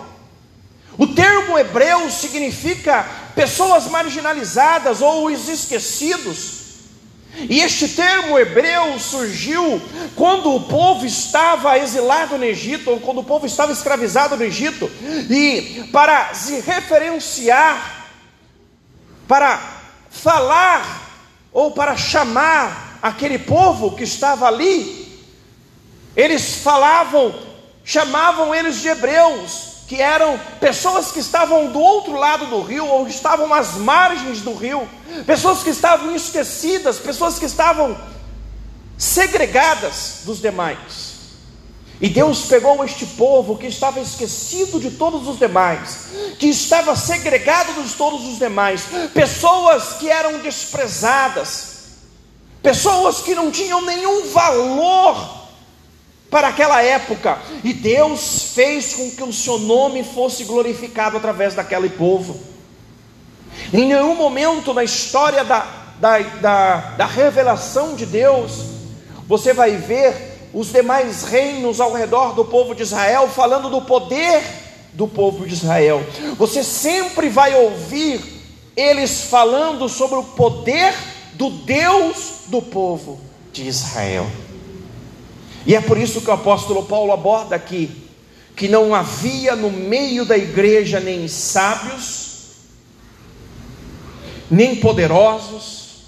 o 0.98 1.07
termo 1.07 1.59
hebreu 1.59 2.11
significa 2.11 3.07
pessoas 3.35 3.87
marginalizadas 3.87 5.01
ou 5.01 5.27
os 5.27 5.48
esquecidos. 5.48 6.62
E 7.34 7.60
este 7.60 7.88
termo 7.88 8.38
hebreu 8.38 8.98
surgiu 8.98 9.80
quando 10.14 10.54
o 10.54 10.64
povo 10.64 11.06
estava 11.06 11.78
exilado 11.78 12.36
no 12.36 12.44
Egito, 12.44 12.90
ou 12.90 13.00
quando 13.00 13.20
o 13.20 13.24
povo 13.24 13.46
estava 13.46 13.72
escravizado 13.72 14.36
no 14.36 14.44
Egito, 14.44 14.90
e 15.30 15.88
para 15.90 16.34
se 16.34 16.60
referenciar, 16.60 18.06
para 19.26 19.58
falar, 20.10 21.10
ou 21.52 21.70
para 21.70 21.96
chamar 21.96 22.98
aquele 23.02 23.38
povo 23.38 23.96
que 23.96 24.04
estava 24.04 24.46
ali, 24.46 25.02
eles 26.14 26.56
falavam, 26.56 27.34
chamavam 27.82 28.54
eles 28.54 28.80
de 28.80 28.88
hebreus, 28.88 29.71
que 29.92 30.00
eram 30.00 30.40
pessoas 30.59 31.12
que 31.12 31.18
estavam 31.18 31.70
do 31.70 31.78
outro 31.78 32.14
lado 32.14 32.46
do 32.46 32.62
rio, 32.62 32.87
ou 32.87 33.07
estavam 33.07 33.52
às 33.52 33.74
margens 33.74 34.40
do 34.40 34.55
rio, 34.55 34.88
pessoas 35.26 35.62
que 35.62 35.68
estavam 35.68 36.16
esquecidas, 36.16 36.98
pessoas 36.98 37.38
que 37.38 37.44
estavam 37.44 37.94
segregadas 38.96 40.20
dos 40.24 40.40
demais. 40.40 41.12
E 42.00 42.09
Deus 42.09 42.46
pegou 42.46 42.83
este 42.83 43.05
povo 43.05 43.59
que 43.59 43.66
estava 43.66 44.00
esquecido 44.00 44.81
de 44.81 44.92
todos 44.92 45.28
os 45.28 45.38
demais, 45.38 46.07
que 46.38 46.46
estava 46.46 46.96
segregado 46.96 47.83
de 47.83 47.92
todos 47.92 48.24
os 48.24 48.38
demais, 48.38 48.85
pessoas 49.12 49.98
que 50.00 50.09
eram 50.09 50.38
desprezadas, 50.38 51.72
pessoas 52.62 53.20
que 53.20 53.35
não 53.35 53.50
tinham 53.50 53.83
nenhum 53.83 54.26
valor 54.31 54.91
para 56.32 56.48
aquela 56.48 56.82
época, 56.82 57.38
e 57.62 57.74
Deus 57.74 58.52
fez 58.54 58.94
com 58.94 59.10
que 59.10 59.22
o 59.22 59.34
seu 59.34 59.58
nome 59.58 60.02
fosse 60.02 60.44
glorificado 60.44 61.18
através 61.18 61.54
daquele 61.54 61.90
povo. 61.90 62.40
Em 63.70 63.86
nenhum 63.86 64.14
momento 64.14 64.72
na 64.72 64.82
história 64.82 65.44
da, 65.44 65.66
da, 66.00 66.18
da, 66.18 66.76
da 66.96 67.06
revelação 67.06 67.94
de 67.94 68.06
Deus, 68.06 68.64
você 69.28 69.52
vai 69.52 69.76
ver 69.76 70.48
os 70.54 70.72
demais 70.72 71.24
reinos 71.24 71.80
ao 71.80 71.92
redor 71.92 72.34
do 72.34 72.46
povo 72.46 72.74
de 72.74 72.82
Israel 72.82 73.28
falando 73.28 73.68
do 73.68 73.82
poder 73.82 74.42
do 74.94 75.06
povo 75.06 75.46
de 75.46 75.52
Israel. 75.52 76.02
Você 76.38 76.64
sempre 76.64 77.28
vai 77.28 77.54
ouvir 77.54 78.20
eles 78.74 79.24
falando 79.24 79.86
sobre 79.86 80.16
o 80.16 80.22
poder 80.22 80.94
do 81.34 81.50
Deus 81.50 82.44
do 82.46 82.62
povo 82.62 83.20
de 83.52 83.68
Israel. 83.68 84.26
E 85.66 85.75
é 85.75 85.81
por 85.81 85.96
isso 85.96 86.20
que 86.20 86.31
o 86.31 86.33
apóstolo 86.33 86.85
Paulo 86.85 87.12
aborda 87.12 87.55
aqui 87.55 88.03
que 88.55 88.68
não 88.68 88.94
havia 88.94 89.57
no 89.57 89.70
meio 89.70 90.25
da 90.25 90.37
igreja 90.37 91.01
nem 91.01 91.27
sábios, 91.27 92.33
nem 94.51 94.77
poderosos 94.77 96.03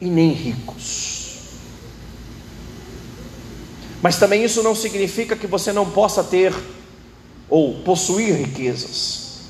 e 0.00 0.06
nem 0.06 0.32
ricos. 0.32 1.18
Mas 4.00 4.16
também 4.16 4.44
isso 4.44 4.62
não 4.62 4.74
significa 4.74 5.34
que 5.34 5.46
você 5.46 5.72
não 5.72 5.90
possa 5.90 6.22
ter 6.22 6.54
ou 7.50 7.82
possuir 7.82 8.34
riquezas. 8.34 9.40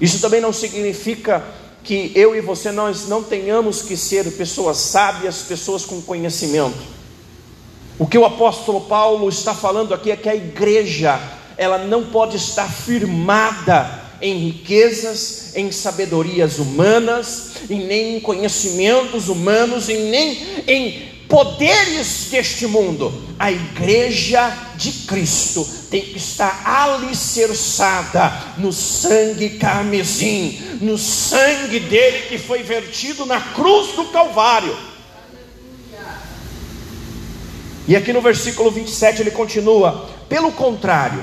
Isso 0.00 0.20
também 0.20 0.40
não 0.40 0.52
significa 0.52 1.44
que 1.84 2.10
eu 2.14 2.34
e 2.34 2.40
você 2.40 2.72
nós 2.72 3.06
não 3.06 3.22
tenhamos 3.22 3.82
que 3.82 3.96
ser 3.96 4.28
pessoas 4.32 4.78
sábias, 4.78 5.42
pessoas 5.42 5.84
com 5.84 6.02
conhecimento. 6.02 6.94
O 7.96 8.06
que 8.06 8.18
o 8.18 8.24
apóstolo 8.24 8.80
Paulo 8.82 9.28
está 9.28 9.54
falando 9.54 9.94
aqui 9.94 10.10
é 10.10 10.16
que 10.16 10.28
a 10.28 10.34
igreja, 10.34 11.20
ela 11.56 11.78
não 11.78 12.04
pode 12.06 12.36
estar 12.36 12.68
firmada 12.68 14.02
em 14.20 14.36
riquezas, 14.36 15.54
em 15.54 15.70
sabedorias 15.70 16.58
humanas, 16.58 17.52
e 17.70 17.74
nem 17.76 18.16
em 18.16 18.20
conhecimentos 18.20 19.28
humanos, 19.28 19.88
e 19.88 19.94
nem 19.94 20.38
em 20.66 21.14
poderes 21.28 22.28
deste 22.30 22.66
mundo. 22.66 23.12
A 23.38 23.52
igreja 23.52 24.52
de 24.76 24.90
Cristo 25.06 25.64
tem 25.88 26.00
que 26.00 26.16
estar 26.16 26.62
alicerçada 26.64 28.32
no 28.58 28.72
sangue 28.72 29.50
carmesim, 29.50 30.58
no 30.80 30.98
sangue 30.98 31.78
dele 31.78 32.26
que 32.28 32.38
foi 32.38 32.64
vertido 32.64 33.24
na 33.24 33.40
cruz 33.40 33.94
do 33.94 34.06
Calvário. 34.06 34.93
E 37.86 37.94
aqui 37.94 38.12
no 38.12 38.20
versículo 38.20 38.70
27 38.70 39.22
ele 39.22 39.30
continua: 39.30 40.08
pelo 40.28 40.52
contrário, 40.52 41.22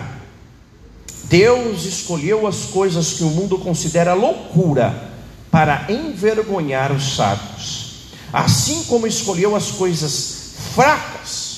Deus 1.24 1.86
escolheu 1.86 2.46
as 2.46 2.66
coisas 2.66 3.14
que 3.14 3.24
o 3.24 3.30
mundo 3.30 3.58
considera 3.58 4.14
loucura 4.14 5.12
para 5.50 5.86
envergonhar 5.90 6.92
os 6.92 7.16
sábios, 7.16 8.12
assim 8.32 8.84
como 8.84 9.08
escolheu 9.08 9.56
as 9.56 9.72
coisas 9.72 10.54
fracas 10.76 11.52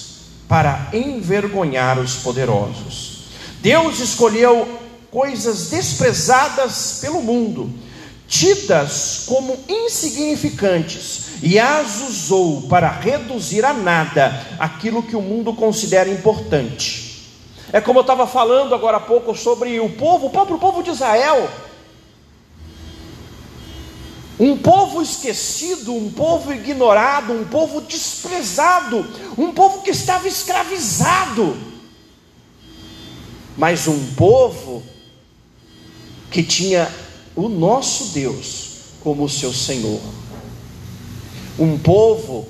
para 0.47 0.89
envergonhar 0.93 1.99
os 1.99 2.15
poderosos. 2.15 3.23
Deus 3.61 3.99
escolheu 3.99 4.79
coisas 5.09 5.69
desprezadas 5.69 6.99
pelo 7.01 7.21
mundo, 7.21 7.71
tidas 8.27 9.23
como 9.25 9.57
insignificantes, 9.67 11.22
e 11.43 11.59
as 11.59 11.99
usou 11.99 12.61
para 12.69 12.89
reduzir 12.89 13.65
a 13.65 13.73
nada 13.73 14.47
aquilo 14.57 15.03
que 15.03 15.13
o 15.13 15.21
mundo 15.21 15.53
considera 15.53 16.09
importante. 16.09 17.27
É 17.73 17.81
como 17.81 17.99
eu 17.99 18.01
estava 18.01 18.25
falando 18.25 18.73
agora 18.73 18.95
há 18.95 19.01
pouco 19.01 19.35
sobre 19.35 19.77
o 19.81 19.89
povo, 19.89 20.27
o 20.27 20.29
próprio 20.29 20.57
povo 20.57 20.81
de 20.81 20.91
Israel. 20.91 21.49
Um 24.39 24.57
povo 24.57 25.01
esquecido, 25.01 25.93
um 25.93 26.09
povo 26.13 26.53
ignorado, 26.53 27.33
um 27.33 27.43
povo 27.43 27.81
desprezado, 27.81 29.05
um 29.37 29.51
povo 29.51 29.81
que 29.81 29.91
estava 29.91 30.25
escravizado, 30.29 31.57
mas 33.57 33.85
um 33.85 34.13
povo 34.13 34.81
que 36.31 36.41
tinha 36.41 36.89
o 37.35 37.49
nosso 37.49 38.13
Deus 38.13 38.69
como 39.03 39.27
seu 39.27 39.51
Senhor 39.51 40.22
um 41.57 41.77
povo 41.77 42.47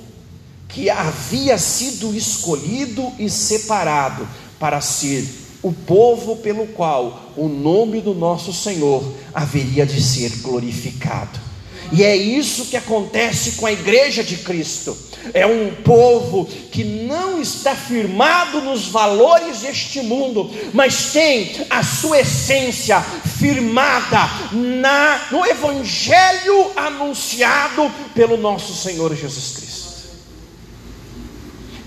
que 0.68 0.90
havia 0.90 1.56
sido 1.58 2.14
escolhido 2.14 3.12
e 3.18 3.30
separado 3.30 4.26
para 4.58 4.80
ser 4.80 5.24
o 5.62 5.72
povo 5.72 6.36
pelo 6.36 6.66
qual 6.68 7.32
o 7.36 7.48
nome 7.48 8.00
do 8.00 8.14
nosso 8.14 8.52
Senhor 8.52 9.02
haveria 9.32 9.86
de 9.86 10.02
ser 10.02 10.30
glorificado. 10.42 11.43
E 11.92 12.02
é 12.02 12.16
isso 12.16 12.66
que 12.66 12.76
acontece 12.76 13.52
com 13.52 13.66
a 13.66 13.72
igreja 13.72 14.22
de 14.22 14.38
Cristo. 14.38 14.96
É 15.32 15.46
um 15.46 15.74
povo 15.82 16.46
que 16.70 16.84
não 16.84 17.40
está 17.40 17.74
firmado 17.74 18.60
nos 18.60 18.86
valores 18.86 19.60
deste 19.60 20.02
mundo, 20.02 20.50
mas 20.72 21.12
tem 21.12 21.66
a 21.70 21.82
sua 21.82 22.20
essência 22.20 23.00
firmada 23.00 24.28
na 24.52 25.28
no 25.30 25.46
evangelho 25.46 26.70
anunciado 26.76 27.90
pelo 28.14 28.36
nosso 28.36 28.74
Senhor 28.74 29.14
Jesus 29.14 29.52
Cristo. 29.56 29.63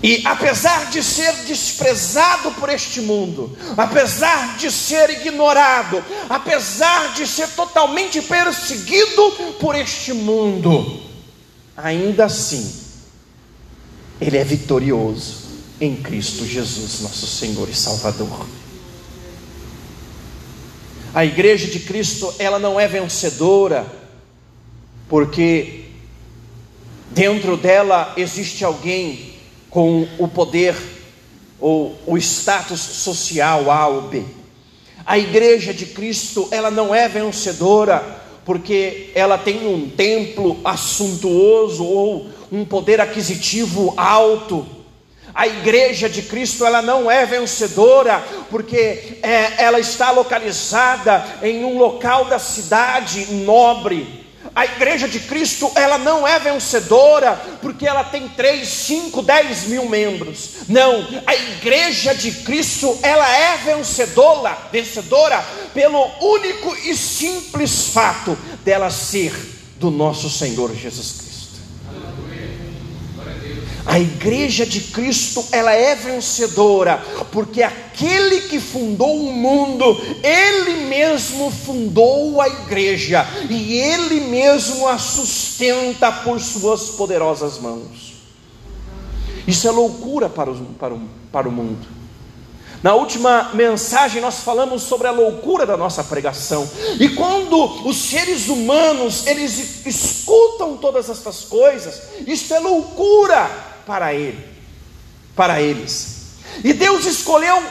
E 0.02 0.22
apesar 0.24 0.90
de 0.90 1.02
ser 1.02 1.32
desprezado 1.44 2.52
por 2.52 2.68
este 2.68 3.00
mundo, 3.00 3.56
apesar 3.76 4.56
de 4.56 4.70
ser 4.70 5.10
ignorado, 5.10 6.02
apesar 6.28 7.14
de 7.14 7.26
ser 7.26 7.48
totalmente 7.48 8.22
perseguido 8.22 9.32
por 9.58 9.74
este 9.74 10.12
mundo, 10.12 11.02
ainda 11.76 12.26
assim, 12.26 12.72
ele 14.20 14.36
é 14.36 14.44
vitorioso 14.44 15.48
em 15.80 15.96
Cristo 15.96 16.46
Jesus, 16.46 17.00
nosso 17.00 17.26
Senhor 17.26 17.68
e 17.68 17.74
Salvador. 17.74 18.46
A 21.12 21.24
igreja 21.24 21.66
de 21.66 21.80
Cristo, 21.80 22.32
ela 22.38 22.60
não 22.60 22.78
é 22.78 22.86
vencedora, 22.86 23.84
porque 25.08 25.86
dentro 27.10 27.56
dela 27.56 28.12
existe 28.16 28.64
alguém 28.64 29.27
com 29.70 30.06
o 30.18 30.28
poder 30.28 30.74
ou 31.60 31.98
o 32.06 32.16
status 32.16 32.80
social 32.80 33.70
A 33.70 33.86
ou 33.88 34.02
B. 34.02 34.24
A 35.04 35.18
igreja 35.18 35.72
de 35.72 35.86
Cristo, 35.86 36.48
ela 36.50 36.70
não 36.70 36.94
é 36.94 37.08
vencedora 37.08 38.18
porque 38.44 39.10
ela 39.14 39.36
tem 39.36 39.66
um 39.66 39.90
templo 39.90 40.58
assuntuoso 40.64 41.84
ou 41.84 42.28
um 42.50 42.64
poder 42.64 43.00
aquisitivo 43.00 43.92
alto. 43.96 44.66
A 45.34 45.46
igreja 45.46 46.08
de 46.08 46.22
Cristo 46.22 46.64
ela 46.64 46.80
não 46.80 47.10
é 47.10 47.24
vencedora 47.26 48.24
porque 48.50 49.18
é, 49.22 49.62
ela 49.62 49.78
está 49.78 50.10
localizada 50.10 51.24
em 51.42 51.64
um 51.64 51.78
local 51.78 52.24
da 52.24 52.38
cidade 52.38 53.32
nobre. 53.32 54.17
A 54.58 54.64
igreja 54.64 55.06
de 55.06 55.20
Cristo, 55.20 55.70
ela 55.76 55.98
não 55.98 56.26
é 56.26 56.36
vencedora 56.40 57.40
porque 57.62 57.86
ela 57.86 58.02
tem 58.02 58.28
3, 58.28 58.68
5, 58.68 59.22
10 59.22 59.66
mil 59.68 59.88
membros. 59.88 60.50
Não, 60.68 61.06
a 61.24 61.32
igreja 61.36 62.12
de 62.12 62.32
Cristo, 62.32 62.98
ela 63.00 63.24
é 63.30 63.56
vencedora, 63.58 64.58
vencedora 64.72 65.40
pelo 65.72 66.04
único 66.20 66.76
e 66.78 66.96
simples 66.96 67.90
fato 67.92 68.36
dela 68.64 68.90
ser 68.90 69.32
do 69.76 69.92
nosso 69.92 70.28
Senhor 70.28 70.74
Jesus 70.74 71.12
Cristo. 71.12 71.27
A 73.88 73.98
igreja 73.98 74.66
de 74.66 74.82
Cristo, 74.82 75.42
ela 75.50 75.72
é 75.72 75.94
vencedora, 75.94 77.02
porque 77.32 77.62
aquele 77.62 78.42
que 78.42 78.60
fundou 78.60 79.18
o 79.18 79.32
mundo, 79.32 79.98
ele 80.22 80.84
mesmo 80.84 81.50
fundou 81.50 82.38
a 82.38 82.48
igreja, 82.48 83.26
e 83.48 83.78
ele 83.78 84.20
mesmo 84.20 84.86
a 84.86 84.98
sustenta 84.98 86.12
por 86.12 86.38
suas 86.38 86.90
poderosas 86.90 87.58
mãos. 87.58 88.12
Isso 89.46 89.66
é 89.66 89.70
loucura 89.70 90.28
para 90.28 90.50
o, 90.50 90.64
para 90.74 90.92
o, 90.92 91.00
para 91.32 91.48
o 91.48 91.52
mundo. 91.52 91.88
Na 92.82 92.94
última 92.94 93.52
mensagem 93.54 94.20
nós 94.20 94.40
falamos 94.40 94.82
sobre 94.82 95.08
a 95.08 95.12
loucura 95.12 95.64
da 95.64 95.78
nossa 95.78 96.04
pregação. 96.04 96.68
E 97.00 97.08
quando 97.08 97.88
os 97.88 97.96
seres 97.96 98.48
humanos 98.48 99.26
eles 99.26 99.86
escutam 99.86 100.76
todas 100.76 101.08
estas 101.08 101.40
coisas, 101.44 102.02
isso 102.26 102.52
é 102.52 102.60
loucura 102.60 103.67
para 103.88 104.12
ele, 104.12 104.38
para 105.34 105.62
eles. 105.62 106.18
E 106.62 106.74
Deus 106.74 107.06
escolheu 107.06 107.62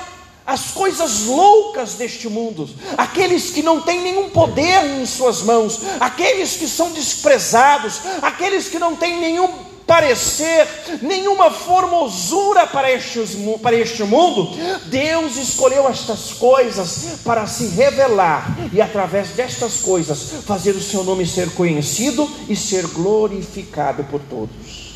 as 0.47 0.71
coisas 0.71 1.25
loucas 1.25 1.93
deste 1.93 2.27
mundo, 2.27 2.67
aqueles 2.97 3.51
que 3.51 3.61
não 3.61 3.81
têm 3.81 4.01
nenhum 4.01 4.29
poder 4.29 4.83
em 4.99 5.05
suas 5.05 5.43
mãos, 5.43 5.79
aqueles 5.99 6.55
que 6.55 6.67
são 6.67 6.91
desprezados, 6.91 8.01
aqueles 8.21 8.67
que 8.67 8.79
não 8.79 8.95
têm 8.95 9.19
nenhum 9.19 9.47
parecer, 9.85 10.67
nenhuma 11.01 11.51
formosura 11.51 12.65
para 12.65 12.91
este, 12.91 13.19
para 13.61 13.75
este 13.75 14.03
mundo, 14.03 14.49
Deus 14.85 15.35
escolheu 15.37 15.87
estas 15.87 16.31
coisas 16.31 17.19
para 17.23 17.45
se 17.45 17.67
revelar 17.67 18.57
e, 18.73 18.81
através 18.81 19.29
destas 19.29 19.75
coisas, 19.75 20.43
fazer 20.45 20.71
o 20.71 20.81
seu 20.81 21.03
nome 21.03 21.27
ser 21.27 21.51
conhecido 21.51 22.27
e 22.49 22.55
ser 22.55 22.87
glorificado 22.87 24.03
por 24.05 24.19
todos. 24.21 24.86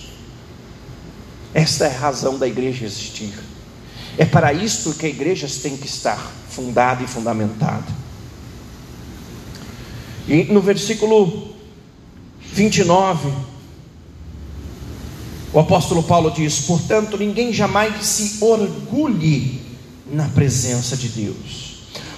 Esta 1.54 1.86
é 1.86 1.96
a 1.96 2.00
razão 2.00 2.38
da 2.38 2.48
igreja 2.48 2.86
existir. 2.86 3.34
É 4.18 4.26
para 4.26 4.54
isto 4.54 4.94
que 4.94 5.06
a 5.06 5.10
igreja 5.10 5.48
tem 5.62 5.76
que 5.76 5.86
estar 5.86 6.32
fundada 6.50 7.04
e 7.04 7.08
fundamentada. 7.08 7.88
E 10.28 10.46
no 10.46 10.62
versículo 10.62 11.56
29, 12.54 13.30
o 15.54 15.60
apóstolo 15.60 16.04
Paulo 16.04 16.32
diz: 16.32 16.62
Portanto, 16.62 17.18
ninguém 17.18 17.52
jamais 17.52 18.06
se 18.06 18.44
orgulhe 18.44 19.62
na 20.12 20.30
presença 20.30 20.96
de 20.96 21.10
Deus. 21.10 21.72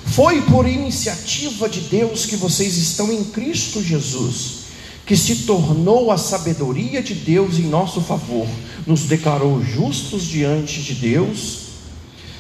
Foi 0.06 0.42
por 0.44 0.68
iniciativa 0.68 1.68
de 1.68 1.82
Deus 1.82 2.26
que 2.26 2.36
vocês 2.36 2.78
estão 2.78 3.12
em 3.12 3.24
Cristo 3.24 3.82
Jesus 3.82 4.63
que 5.06 5.18
se 5.18 5.44
tornou 5.46 6.12
a 6.12 6.18
sabedoria 6.18 7.02
de 7.02 7.14
Deus 7.14 7.60
em 7.60 7.64
nosso 7.64 8.02
favor, 8.02 8.48
nos 8.88 9.02
declarou 9.02 9.62
justos 9.62 10.24
diante 10.24 10.82
de 10.82 10.94
Deus, 10.94 11.60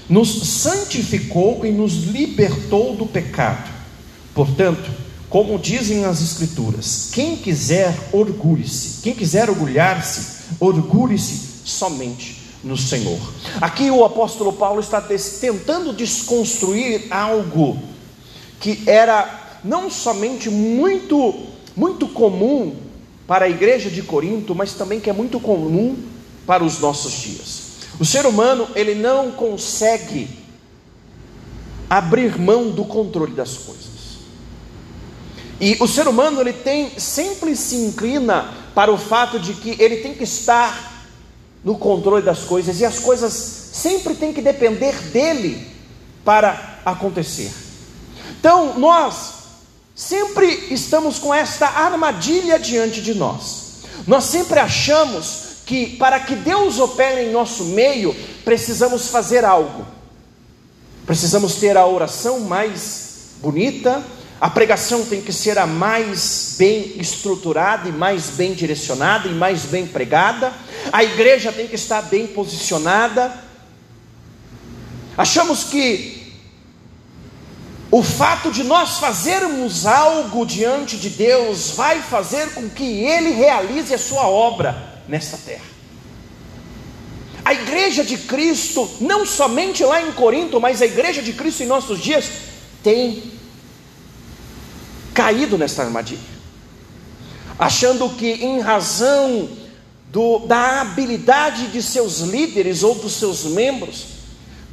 nos 0.10 0.47
santificou 0.47 1.65
e 1.65 1.71
nos 1.71 2.06
libertou 2.06 2.95
do 2.95 3.06
pecado. 3.06 3.69
Portanto, 4.34 4.89
como 5.30 5.58
dizem 5.58 6.06
as 6.06 6.21
Escrituras, 6.21 7.10
quem 7.12 7.36
quiser 7.36 7.97
orgulhe-se, 8.12 9.02
quem 9.02 9.13
quiser 9.13 9.49
orgulhar-se, 9.49 10.43
orgulhe-se 10.60 11.54
somente 11.65 12.43
no 12.63 12.78
Senhor. 12.78 13.19
Aqui 13.60 13.89
o 13.89 14.06
apóstolo 14.06 14.54
Paulo 14.54 14.80
está 14.80 15.02
tentando 15.02 15.91
desconstruir 15.91 17.08
algo 17.10 17.78
que 18.60 18.84
era 18.86 19.60
não 19.63 19.89
somente 19.89 20.49
muito, 20.49 21.36
muito 21.75 22.07
comum 22.07 22.75
para 23.27 23.45
a 23.45 23.49
igreja 23.49 23.89
de 23.89 24.01
Corinto, 24.01 24.53
mas 24.53 24.73
também 24.73 24.99
que 24.99 25.09
é 25.09 25.13
muito 25.13 25.39
comum 25.39 25.97
para 26.45 26.63
os 26.63 26.79
nossos 26.79 27.13
dias. 27.13 27.63
O 27.99 28.05
ser 28.05 28.25
humano, 28.25 28.67
ele 28.75 28.95
não 28.95 29.31
consegue 29.31 30.27
abrir 31.89 32.39
mão 32.39 32.71
do 32.71 32.83
controle 32.86 33.33
das 33.33 33.57
coisas. 33.57 33.83
E 35.62 35.77
o 35.79 35.88
ser 35.88 36.07
humano, 36.07 36.41
ele 36.41 36.53
tem 36.53 36.99
sempre 36.99 37.55
se 37.55 37.75
inclina 37.75 38.53
para 38.73 38.91
o 38.91 38.97
fato 38.97 39.39
de 39.39 39.53
que 39.53 39.81
ele 39.81 39.97
tem 39.97 40.13
que 40.13 40.23
estar 40.23 41.05
no 41.63 41.77
controle 41.77 42.23
das 42.23 42.39
coisas 42.39 42.79
e 42.81 42.86
as 42.86 42.99
coisas 42.99 43.31
sempre 43.71 44.15
têm 44.15 44.33
que 44.33 44.41
depender 44.41 44.93
dele 45.09 45.65
para 46.25 46.79
acontecer. 46.86 47.51
Então, 48.39 48.77
nós 48.77 49.42
sempre 49.95 50.67
estamos 50.71 51.19
com 51.19 51.34
esta 51.34 51.67
armadilha 51.67 52.58
diante 52.58 53.01
de 53.01 53.13
nós. 53.13 53.84
Nós 54.08 54.25
sempre 54.25 54.60
achamos 54.60 55.43
que 55.65 55.95
para 55.97 56.19
que 56.19 56.36
Deus 56.36 56.79
opere 56.79 57.25
em 57.25 57.32
nosso 57.32 57.65
meio, 57.65 58.15
precisamos 58.43 59.08
fazer 59.08 59.45
algo. 59.45 59.86
Precisamos 61.06 61.56
ter 61.56 61.77
a 61.77 61.86
oração 61.86 62.41
mais 62.41 63.36
bonita, 63.41 64.03
a 64.39 64.49
pregação 64.49 65.06
tem 65.06 65.21
que 65.21 65.32
ser 65.32 65.58
a 65.58 65.65
mais 65.65 66.56
bem 66.58 66.93
estruturada 66.97 67.88
e 67.88 67.91
mais 67.91 68.29
bem 68.29 68.53
direcionada 68.53 69.27
e 69.27 69.34
mais 69.34 69.63
bem 69.63 69.86
pregada, 69.86 70.51
a 70.91 71.03
igreja 71.03 71.51
tem 71.51 71.67
que 71.67 71.75
estar 71.75 72.01
bem 72.03 72.27
posicionada. 72.27 73.34
Achamos 75.17 75.65
que 75.65 76.22
o 77.93 78.01
fato 78.01 78.49
de 78.49 78.63
nós 78.63 78.97
fazermos 78.97 79.86
algo 79.86 80.47
diante 80.47 80.97
de 80.97 81.12
Deus 81.12 81.73
vai 81.75 82.01
fazer 82.01 82.51
com 82.56 82.67
que 82.67 82.84
Ele 82.84 83.29
realize 83.29 83.93
a 83.93 83.99
sua 83.99 84.27
obra 84.27 85.03
nesta 85.08 85.38
terra. 85.38 85.62
A 87.45 87.53
igreja 87.53 88.03
de 88.03 88.17
Cristo, 88.17 88.89
não 88.99 89.27
somente 89.27 89.84
lá 89.84 90.01
em 90.01 90.12
Corinto, 90.12 90.60
mas 90.60 90.82
a 90.82 90.88
igreja 90.88 91.21
de 91.21 91.34
Cristo 91.34 91.62
em 91.62 91.67
nossos 91.67 91.99
dias, 91.99 92.32
tem 92.82 93.32
caído 95.13 95.56
nesta 95.56 95.84
armadilha, 95.84 96.19
achando 97.60 98.10
que 98.10 98.32
em 98.32 98.60
razão 98.60 99.49
do, 100.08 100.39
da 100.39 100.82
habilidade 100.82 101.67
de 101.67 101.84
seus 101.84 102.21
líderes 102.21 102.82
ou 102.82 102.95
dos 102.95 103.13
seus 103.13 103.43
membros, 103.43 104.22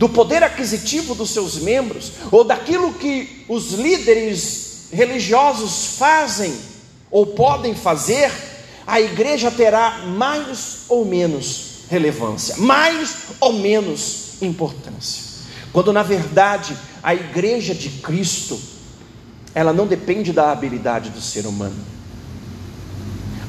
do 0.00 0.08
poder 0.08 0.42
aquisitivo 0.42 1.14
dos 1.14 1.28
seus 1.28 1.56
membros, 1.56 2.12
ou 2.32 2.42
daquilo 2.42 2.94
que 2.94 3.44
os 3.46 3.74
líderes 3.74 4.88
religiosos 4.90 5.98
fazem 5.98 6.54
ou 7.10 7.26
podem 7.26 7.74
fazer, 7.74 8.32
a 8.86 8.98
igreja 8.98 9.50
terá 9.50 10.06
mais 10.06 10.84
ou 10.88 11.04
menos 11.04 11.82
relevância, 11.90 12.54
mais 12.56 13.14
ou 13.38 13.52
menos 13.52 14.40
importância. 14.40 15.22
Quando 15.70 15.92
na 15.92 16.02
verdade 16.02 16.74
a 17.02 17.14
igreja 17.14 17.74
de 17.74 17.90
Cristo, 17.90 18.58
ela 19.54 19.74
não 19.74 19.86
depende 19.86 20.32
da 20.32 20.50
habilidade 20.50 21.10
do 21.10 21.20
ser 21.20 21.44
humano. 21.44 21.84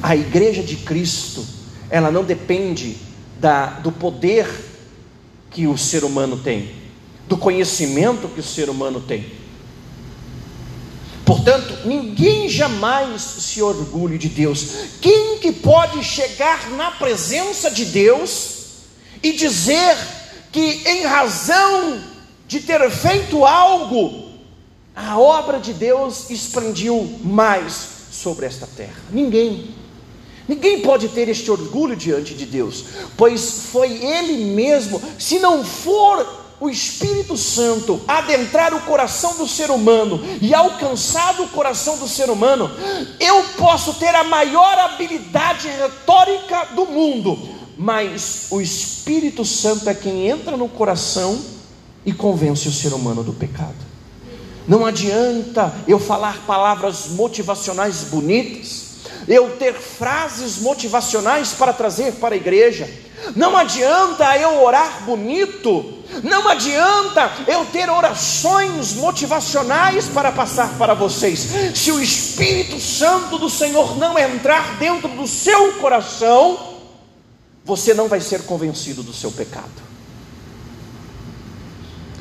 A 0.03 0.17
igreja 0.17 0.61
de 0.61 0.75
Cristo, 0.75 1.45
ela 1.89 2.11
não 2.11 2.25
depende 2.25 2.97
da, 3.39 3.67
do 3.67 3.89
poder 3.89 4.70
que 5.51 5.67
o 5.67 5.77
ser 5.77 6.03
humano 6.03 6.37
tem, 6.37 6.71
do 7.27 7.37
conhecimento 7.37 8.27
que 8.29 8.39
o 8.39 8.43
ser 8.43 8.69
humano 8.69 9.01
tem. 9.01 9.41
Portanto, 11.25 11.85
ninguém 11.85 12.49
jamais 12.49 13.21
se 13.21 13.61
orgulhe 13.61 14.17
de 14.17 14.27
Deus. 14.27 14.67
Quem 14.99 15.37
que 15.39 15.51
pode 15.51 16.03
chegar 16.03 16.69
na 16.71 16.91
presença 16.91 17.69
de 17.69 17.85
Deus 17.85 18.51
e 19.21 19.33
dizer 19.33 19.95
que 20.51 20.81
em 20.85 21.03
razão 21.03 22.01
de 22.47 22.59
ter 22.59 22.89
feito 22.89 23.45
algo, 23.45 24.31
a 24.95 25.17
obra 25.17 25.59
de 25.59 25.73
Deus 25.73 26.29
expandiu 26.29 27.19
mais 27.23 27.87
sobre 28.11 28.45
esta 28.45 28.67
terra? 28.67 29.01
Ninguém. 29.11 29.80
Ninguém 30.51 30.81
pode 30.81 31.07
ter 31.07 31.29
este 31.29 31.49
orgulho 31.49 31.95
diante 31.95 32.33
de 32.33 32.45
Deus, 32.45 32.83
pois 33.15 33.67
foi 33.71 34.03
Ele 34.03 34.53
mesmo, 34.53 35.01
se 35.17 35.39
não 35.39 35.63
for 35.63 36.27
o 36.59 36.69
Espírito 36.69 37.37
Santo 37.37 38.01
adentrar 38.05 38.73
o 38.73 38.81
coração 38.81 39.37
do 39.37 39.47
ser 39.47 39.71
humano 39.71 40.19
e 40.41 40.53
alcançar 40.53 41.39
o 41.39 41.47
coração 41.47 41.97
do 41.97 42.05
ser 42.05 42.29
humano, 42.29 42.69
eu 43.17 43.45
posso 43.57 43.93
ter 43.93 44.13
a 44.13 44.25
maior 44.25 44.77
habilidade 44.77 45.69
retórica 45.69 46.65
do 46.75 46.85
mundo, 46.85 47.39
mas 47.77 48.47
o 48.49 48.59
Espírito 48.59 49.45
Santo 49.45 49.89
é 49.89 49.93
quem 49.93 50.27
entra 50.27 50.57
no 50.57 50.67
coração 50.67 51.39
e 52.05 52.11
convence 52.11 52.67
o 52.67 52.73
ser 52.73 52.91
humano 52.91 53.23
do 53.23 53.31
pecado. 53.31 53.89
Não 54.67 54.85
adianta 54.85 55.73
eu 55.87 55.97
falar 55.97 56.45
palavras 56.45 57.07
motivacionais 57.11 58.03
bonitas, 58.03 58.90
eu 59.27 59.57
ter 59.57 59.73
frases 59.73 60.57
motivacionais 60.57 61.53
para 61.53 61.73
trazer 61.73 62.13
para 62.13 62.35
a 62.35 62.37
igreja. 62.37 62.89
Não 63.35 63.55
adianta 63.55 64.35
eu 64.37 64.63
orar 64.63 65.03
bonito, 65.03 65.99
não 66.23 66.47
adianta 66.47 67.31
eu 67.47 67.65
ter 67.65 67.89
orações 67.89 68.93
motivacionais 68.93 70.07
para 70.07 70.31
passar 70.31 70.77
para 70.77 70.93
vocês, 70.93 71.47
se 71.75 71.91
o 71.91 72.01
Espírito 72.01 72.79
Santo 72.79 73.37
do 73.37 73.49
Senhor 73.49 73.97
não 73.97 74.17
entrar 74.17 74.77
dentro 74.77 75.07
do 75.09 75.27
seu 75.27 75.73
coração, 75.73 76.79
você 77.63 77.93
não 77.93 78.07
vai 78.07 78.19
ser 78.19 78.41
convencido 78.43 79.03
do 79.03 79.13
seu 79.13 79.31
pecado. 79.31 79.91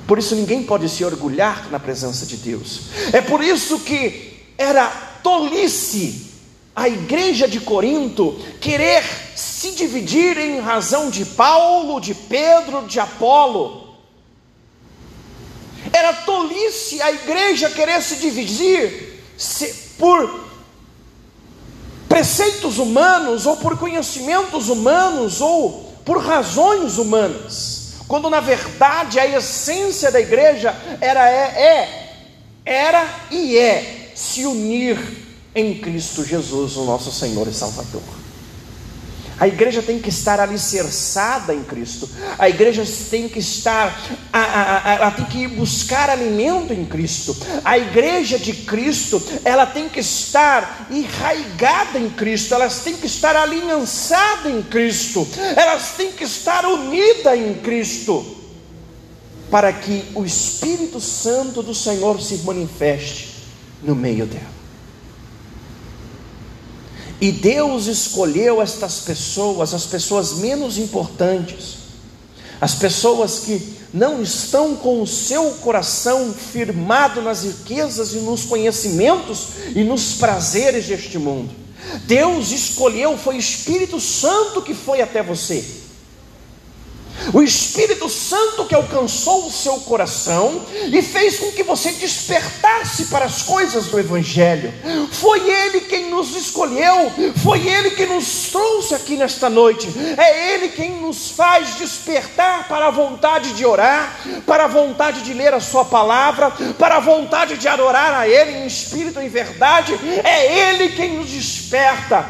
Por 0.07 0.19
isso 0.19 0.35
ninguém 0.35 0.63
pode 0.63 0.89
se 0.89 1.05
orgulhar 1.05 1.71
na 1.71 1.79
presença 1.79 2.27
de 2.27 2.37
Deus. 2.37 2.81
É 3.13 3.21
por 3.21 3.43
isso 3.43 3.79
que 3.79 4.45
era 4.59 4.87
tolice 5.23 6.30
a 6.81 6.88
igreja 6.88 7.47
de 7.47 7.61
Corinto 7.61 8.40
querer 8.59 9.05
se 9.37 9.73
dividir 9.73 10.38
em 10.38 10.61
razão 10.61 11.11
de 11.11 11.27
Paulo, 11.27 12.01
de 12.01 12.14
Pedro, 12.14 12.87
de 12.87 12.99
Apolo. 12.99 13.99
Era 15.93 16.14
tolice 16.14 17.03
a 17.03 17.12
igreja 17.12 17.69
querer 17.69 18.01
se 18.01 18.16
dividir 18.16 19.21
por 19.99 20.49
preceitos 22.09 22.79
humanos, 22.79 23.45
ou 23.45 23.59
por 23.59 23.79
conhecimentos 23.79 24.71
humanos, 24.71 25.43
ou 25.43 25.95
por 26.03 26.25
razões 26.25 26.97
humanas, 26.97 27.97
quando 28.09 28.31
na 28.31 28.40
verdade 28.40 29.21
a 29.21 29.27
essência 29.27 30.11
da 30.11 30.19
igreja 30.19 30.75
era 30.99 31.29
é, 31.29 31.62
é 31.62 32.11
era 32.64 33.07
e 33.31 33.59
é 33.59 34.12
se 34.14 34.47
unir 34.47 35.20
em 35.55 35.75
Cristo 35.79 36.25
Jesus, 36.25 36.77
o 36.77 36.85
nosso 36.85 37.11
Senhor 37.11 37.47
e 37.49 37.53
Salvador. 37.53 38.03
A 39.41 39.49
igreja 39.49 39.81
tem 39.81 39.99
que 39.99 40.11
estar 40.11 40.39
alicerçada 40.39 41.55
em 41.55 41.65
Cristo. 41.65 42.07
A 42.39 42.47
igreja 42.51 42.85
tem 43.11 43.27
que 43.27 43.39
estar, 43.39 43.99
ela 44.31 45.11
tem 45.13 45.25
que 45.25 45.49
buscar 45.49 46.11
alimento 46.11 46.75
em 46.75 46.85
Cristo. 46.85 47.35
A 47.65 47.79
igreja 47.79 48.39
de 48.39 48.53
Cristo, 48.53 49.23
ela 49.43 49.65
tem 49.65 49.89
que 49.89 50.01
estar 50.01 50.87
enraigada 50.91 51.99
em 51.99 52.11
Cristo. 52.11 52.53
Elas 52.53 52.81
têm 52.81 52.99
que 52.99 53.07
estar 53.07 53.35
aliançada 53.35 54.51
em 54.51 54.61
Cristo. 54.61 55.27
Elas 55.57 55.93
têm 55.97 56.13
que 56.13 56.25
estar 56.25 56.67
unidas 56.67 57.39
em 57.39 57.55
Cristo, 57.55 58.37
para 59.51 59.73
que 59.73 60.05
o 60.15 60.23
Espírito 60.23 61.01
Santo 61.01 61.63
do 61.63 61.75
Senhor 61.75 62.21
se 62.21 62.37
manifeste 62.45 63.37
no 63.83 63.97
meio 63.97 64.27
dela. 64.27 64.60
E 67.21 67.31
Deus 67.31 67.87
escolheu 67.87 68.62
estas 68.62 69.01
pessoas, 69.01 69.75
as 69.75 69.85
pessoas 69.85 70.35
menos 70.35 70.79
importantes, 70.79 71.77
as 72.61 72.75
pessoas 72.75 73.41
que 73.41 73.81
não 73.93 74.23
estão 74.23 74.77
com 74.77 75.03
o 75.03 75.07
seu 75.07 75.51
coração 75.55 76.33
firmado 76.33 77.21
nas 77.21 77.45
riquezas 77.45 78.12
e 78.14 78.18
nos 78.18 78.45
conhecimentos 78.45 79.49
e 79.75 79.83
nos 79.83 80.14
prazeres 80.14 80.87
deste 80.87 81.18
mundo. 81.18 81.51
Deus 82.07 82.53
escolheu, 82.53 83.18
foi 83.18 83.37
o 83.37 83.39
Espírito 83.39 84.01
Santo 84.01 84.62
que 84.62 84.75
foi 84.75 85.01
até 85.01 85.23
você. 85.23 85.80
O 87.33 87.43
Espírito 87.43 88.09
Santo 88.09 88.64
que 88.64 88.75
alcançou 88.75 89.47
o 89.47 89.51
seu 89.51 89.75
coração 89.81 90.64
e 90.93 91.03
fez 91.03 91.39
com 91.39 91.53
que 91.53 91.62
você 91.62 91.93
despertasse 91.93 93.07
para 93.07 93.25
as 93.25 93.43
coisas 93.43 93.87
do 93.87 93.99
Evangelho. 93.99 94.73
Foi 95.12 95.49
Ele 95.49 95.83
quem 95.83 96.11
nos 96.11 96.35
escolheu, 96.35 97.12
foi 97.43 97.66
Ele 97.68 97.91
que 97.91 98.07
nos 98.07 98.49
trouxe 98.51 98.95
aqui 98.95 99.16
nesta 99.16 99.49
noite. 99.49 99.89
É 100.16 100.55
Ele 100.55 100.68
quem 100.68 100.93
nos 101.01 101.31
faz 101.31 101.77
despertar 101.77 102.66
para 102.68 102.87
a 102.87 102.91
vontade 102.91 103.53
de 103.53 103.64
orar, 103.64 104.18
para 104.47 104.64
a 104.64 104.68
vontade 104.68 105.23
de 105.23 105.35
ler 105.35 105.55
a 105.55 105.61
Sua 105.61 105.85
palavra, 105.85 106.51
para 106.79 106.97
a 106.97 107.01
vontade 107.01 107.57
de 107.57 107.68
adorar 107.68 108.14
a 108.14 108.29
Ele 108.29 108.59
em 108.59 108.66
espírito 108.66 109.21
e 109.21 109.29
verdade. 109.29 109.99
É 110.25 110.73
Ele 110.73 110.91
quem 110.91 111.16
nos 111.16 111.31
desperta, 111.31 112.25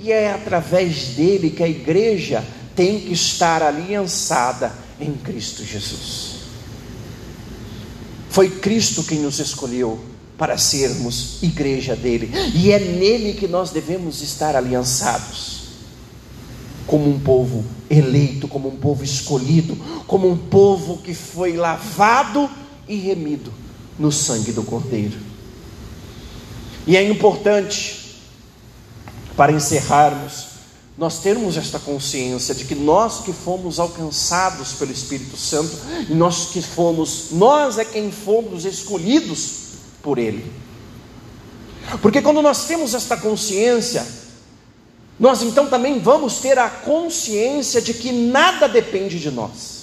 e 0.00 0.10
é 0.10 0.32
através 0.32 1.08
dele 1.08 1.50
que 1.50 1.62
a 1.62 1.68
igreja 1.68 2.42
tem 2.74 3.00
que 3.00 3.12
estar 3.12 3.62
aliançada 3.62 4.72
em 5.00 5.12
Cristo 5.14 5.64
Jesus. 5.64 6.32
Foi 8.30 8.48
Cristo 8.48 9.02
quem 9.04 9.20
nos 9.20 9.38
escolheu 9.38 10.00
para 10.38 10.56
sermos 10.58 11.42
igreja 11.42 11.94
dele, 11.94 12.30
e 12.54 12.72
é 12.72 12.78
nele 12.78 13.34
que 13.34 13.46
nós 13.46 13.70
devemos 13.70 14.22
estar 14.22 14.56
aliançados, 14.56 15.62
como 16.86 17.08
um 17.08 17.20
povo 17.20 17.64
eleito, 17.88 18.48
como 18.48 18.68
um 18.68 18.76
povo 18.76 19.04
escolhido, 19.04 19.76
como 20.06 20.28
um 20.28 20.36
povo 20.36 20.98
que 20.98 21.14
foi 21.14 21.52
lavado 21.52 22.50
e 22.88 22.96
remido 22.96 23.52
no 23.98 24.10
sangue 24.10 24.50
do 24.50 24.62
Cordeiro. 24.62 25.18
E 26.86 26.96
é 26.96 27.08
importante, 27.08 28.16
para 29.36 29.52
encerrarmos, 29.52 30.51
nós 30.96 31.18
termos 31.20 31.56
esta 31.56 31.78
consciência 31.78 32.54
de 32.54 32.64
que 32.64 32.74
nós 32.74 33.20
que 33.20 33.32
fomos 33.32 33.80
alcançados 33.80 34.72
pelo 34.72 34.92
Espírito 34.92 35.36
Santo, 35.36 35.76
e 36.08 36.14
nós 36.14 36.50
que 36.52 36.60
fomos, 36.60 37.28
nós 37.32 37.78
é 37.78 37.84
quem 37.84 38.12
fomos 38.12 38.64
escolhidos 38.64 39.50
por 40.02 40.18
Ele. 40.18 40.52
Porque 42.00 42.20
quando 42.20 42.42
nós 42.42 42.66
temos 42.66 42.94
esta 42.94 43.16
consciência, 43.16 44.06
nós 45.18 45.42
então 45.42 45.66
também 45.66 45.98
vamos 45.98 46.36
ter 46.36 46.58
a 46.58 46.68
consciência 46.68 47.80
de 47.80 47.94
que 47.94 48.12
nada 48.12 48.68
depende 48.68 49.18
de 49.18 49.30
nós. 49.30 49.82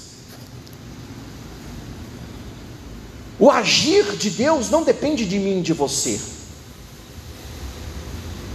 O 3.39 3.49
agir 3.49 4.17
de 4.17 4.29
Deus 4.29 4.69
não 4.69 4.83
depende 4.83 5.25
de 5.25 5.39
mim, 5.39 5.61
de 5.61 5.73
você. 5.73 6.19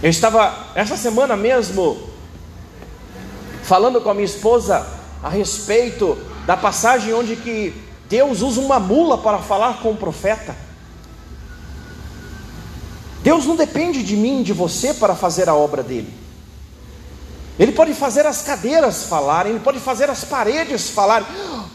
Eu 0.03 0.09
estava 0.09 0.71
essa 0.75 0.95
semana 0.95 1.35
mesmo 1.35 2.14
falando 3.65 3.99
com 3.99 4.09
a 4.09 4.13
minha 4.13 4.25
esposa 4.25 4.85
a 5.21 5.29
respeito 5.29 6.17
da 6.45 6.55
passagem 6.55 7.13
onde 7.13 7.35
que 7.35 7.73
Deus 8.07 8.41
usa 8.41 8.61
uma 8.61 8.79
mula 8.79 9.17
para 9.17 9.39
falar 9.39 9.81
com 9.81 9.91
o 9.91 9.97
profeta. 9.97 10.55
Deus 13.23 13.45
não 13.45 13.55
depende 13.55 14.03
de 14.03 14.15
mim, 14.15 14.43
de 14.43 14.53
você 14.53 14.93
para 14.93 15.15
fazer 15.15 15.49
a 15.49 15.55
obra 15.55 15.81
dele. 15.81 16.13
Ele 17.57 17.71
pode 17.71 17.93
fazer 17.95 18.25
as 18.27 18.43
cadeiras 18.43 19.05
falarem, 19.05 19.53
ele 19.53 19.61
pode 19.61 19.79
fazer 19.79 20.09
as 20.11 20.23
paredes 20.23 20.91
falarem. 20.91 21.25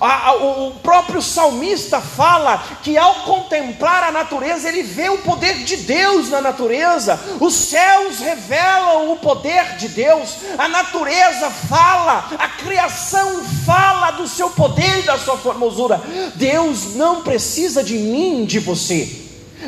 O 0.01 0.71
próprio 0.83 1.21
salmista 1.21 2.01
fala 2.01 2.63
que 2.83 2.97
ao 2.97 3.17
contemplar 3.17 4.05
a 4.05 4.11
natureza, 4.11 4.69
ele 4.69 4.83
vê 4.83 5.11
o 5.11 5.19
poder 5.19 5.59
de 5.59 5.77
Deus 5.77 6.31
na 6.31 6.41
natureza. 6.41 7.21
Os 7.39 7.55
céus 7.55 8.19
revelam 8.19 9.13
o 9.13 9.17
poder 9.17 9.77
de 9.77 9.89
Deus, 9.89 10.37
a 10.57 10.69
natureza 10.69 11.51
fala, 11.51 12.31
a 12.39 12.49
criação 12.49 13.45
fala 13.67 14.13
do 14.13 14.27
seu 14.27 14.49
poder 14.51 15.01
e 15.01 15.03
da 15.03 15.19
sua 15.19 15.37
formosura. 15.37 16.01
Deus 16.35 16.95
não 16.95 17.23
precisa 17.23 17.85
de 17.85 17.99
mim, 17.99 18.47
de 18.47 18.59
você, 18.59 19.07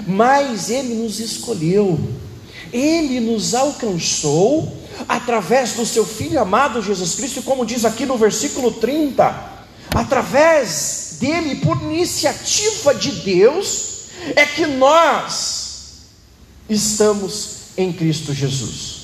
mas 0.07 0.71
Ele 0.71 0.95
nos 0.95 1.21
escolheu, 1.21 2.01
Ele 2.73 3.21
nos 3.21 3.55
alcançou 3.55 4.81
através 5.07 5.73
do 5.73 5.85
seu 5.85 6.07
Filho 6.07 6.41
amado 6.41 6.83
Jesus 6.83 7.15
Cristo, 7.17 7.43
como 7.43 7.67
diz 7.67 7.85
aqui 7.85 8.07
no 8.07 8.17
versículo 8.17 8.71
30, 8.73 9.52
através 9.95 11.17
dele, 11.21 11.57
por 11.57 11.81
iniciativa 11.83 12.95
de 12.95 13.11
Deus, 13.13 14.07
é 14.37 14.45
que 14.45 14.67
nós 14.67 16.03
estamos 16.69 17.57
em 17.77 17.93
Cristo 17.93 18.33
Jesus. 18.33 19.03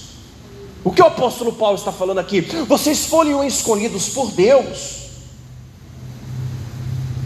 O 0.84 0.90
que 0.92 1.02
o 1.02 1.06
apóstolo 1.06 1.52
Paulo 1.52 1.76
está 1.76 1.92
falando 1.92 2.18
aqui? 2.18 2.40
Vocês 2.40 3.04
foram 3.06 3.44
escolhidos 3.44 4.08
por 4.08 4.30
Deus 4.30 5.08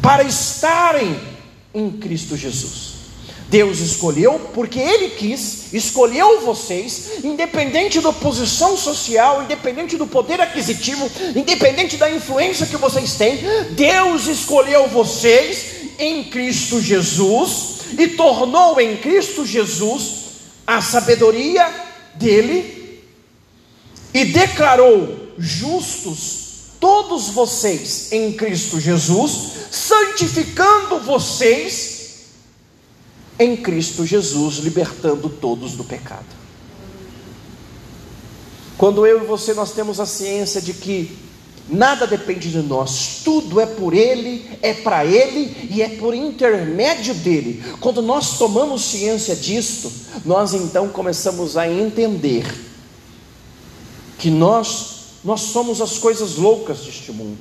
para 0.02 0.24
estarem 0.24 1.18
em 1.72 1.90
Cristo 1.90 2.36
Jesus. 2.36 2.91
Deus 3.52 3.80
escolheu 3.80 4.50
porque 4.54 4.80
Ele 4.80 5.10
quis, 5.10 5.74
escolheu 5.74 6.40
vocês, 6.40 7.22
independente 7.22 8.00
da 8.00 8.10
posição 8.10 8.78
social, 8.78 9.42
independente 9.42 9.98
do 9.98 10.06
poder 10.06 10.40
aquisitivo, 10.40 11.08
independente 11.36 11.98
da 11.98 12.10
influência 12.10 12.64
que 12.64 12.78
vocês 12.78 13.12
têm, 13.16 13.40
Deus 13.72 14.26
escolheu 14.26 14.88
vocês 14.88 15.66
em 15.98 16.24
Cristo 16.24 16.80
Jesus 16.80 17.80
e 17.98 18.08
tornou 18.08 18.80
em 18.80 18.96
Cristo 18.96 19.44
Jesus 19.44 20.12
a 20.66 20.80
sabedoria 20.80 21.70
dele 22.14 23.02
e 24.14 24.24
declarou 24.24 25.34
justos 25.36 26.40
todos 26.80 27.28
vocês 27.28 28.10
em 28.12 28.32
Cristo 28.32 28.80
Jesus, 28.80 29.52
santificando 29.70 31.00
vocês 31.00 31.91
em 33.42 33.56
Cristo 33.56 34.06
Jesus, 34.06 34.56
libertando 34.56 35.28
todos 35.28 35.72
do 35.72 35.84
pecado. 35.84 36.26
Quando 38.78 39.06
eu 39.06 39.22
e 39.22 39.26
você 39.26 39.52
nós 39.54 39.72
temos 39.72 40.00
a 40.00 40.06
ciência 40.06 40.60
de 40.60 40.72
que 40.72 41.16
nada 41.68 42.06
depende 42.06 42.50
de 42.50 42.58
nós, 42.58 43.20
tudo 43.24 43.60
é 43.60 43.66
por 43.66 43.94
Ele, 43.94 44.48
é 44.62 44.72
para 44.72 45.04
Ele 45.04 45.68
e 45.70 45.82
é 45.82 45.88
por 45.88 46.14
intermédio 46.14 47.14
dele. 47.14 47.62
Quando 47.80 48.00
nós 48.02 48.38
tomamos 48.38 48.82
ciência 48.82 49.36
disto, 49.36 49.90
nós 50.24 50.54
então 50.54 50.88
começamos 50.88 51.56
a 51.56 51.68
entender 51.68 52.46
que 54.18 54.30
nós 54.30 54.92
nós 55.24 55.40
somos 55.40 55.80
as 55.80 55.98
coisas 55.98 56.34
loucas 56.34 56.80
deste 56.80 57.12
mundo, 57.12 57.38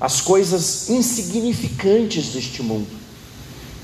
as 0.00 0.22
coisas 0.22 0.88
insignificantes 0.88 2.28
deste 2.28 2.62
mundo 2.62 3.07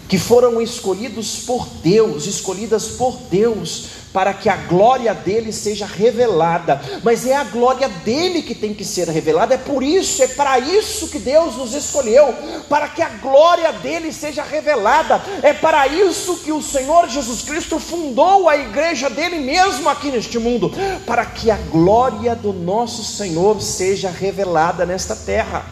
que 0.09 0.18
foram 0.18 0.61
escolhidos 0.61 1.38
por 1.38 1.66
Deus, 1.82 2.26
escolhidas 2.26 2.88
por 2.88 3.16
Deus, 3.30 3.86
para 4.12 4.32
que 4.32 4.48
a 4.48 4.55
glória 4.55 5.12
dele 5.12 5.50
seja 5.52 5.86
revelada. 5.86 6.80
Mas 7.02 7.26
é 7.26 7.34
a 7.34 7.42
glória 7.42 7.88
dele 7.88 8.42
que 8.42 8.55
tem 8.55 8.72
que 8.72 8.84
ser 8.84 9.09
revelada, 9.09 9.55
é 9.55 9.59
por 9.59 9.82
isso, 9.82 10.22
é 10.22 10.28
para 10.28 10.59
isso 10.61 11.09
que 11.09 11.18
Deus 11.18 11.57
nos 11.57 11.74
escolheu, 11.74 12.32
para 12.68 12.88
que 12.88 13.02
a 13.02 13.09
glória 13.09 13.72
dele 13.72 14.12
seja 14.12 14.44
revelada. 14.44 15.20
É 15.42 15.52
para 15.52 15.88
isso 15.88 16.36
que 16.36 16.52
o 16.52 16.62
Senhor 16.62 17.09
Jesus 17.09 17.42
Cristo 17.42 17.80
fundou 17.80 18.48
a 18.48 18.57
igreja 18.57 19.11
dele 19.11 19.40
mesmo 19.40 19.88
aqui 19.88 20.12
neste 20.12 20.38
mundo, 20.38 20.70
para 21.05 21.26
que 21.26 21.50
a 21.50 21.57
glória 21.57 22.36
do 22.36 22.52
nosso 22.52 23.02
Senhor 23.02 23.61
seja 23.61 24.11
revelada 24.11 24.86
nesta 24.86 25.16
terra. 25.16 25.66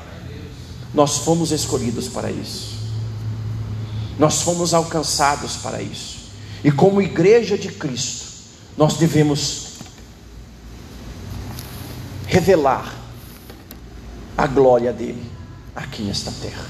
Nós 0.92 1.18
fomos 1.18 1.52
escolhidos 1.52 2.08
para 2.08 2.30
isso. 2.30 2.71
Nós 4.22 4.42
fomos 4.42 4.72
alcançados 4.72 5.56
para 5.56 5.82
isso. 5.82 6.30
E 6.62 6.70
como 6.70 7.02
igreja 7.02 7.58
de 7.58 7.72
Cristo, 7.72 8.24
nós 8.76 8.96
devemos 8.96 9.78
revelar 12.24 12.94
a 14.38 14.46
glória 14.46 14.92
dele 14.92 15.28
aqui 15.74 16.02
nesta 16.02 16.30
terra. 16.40 16.68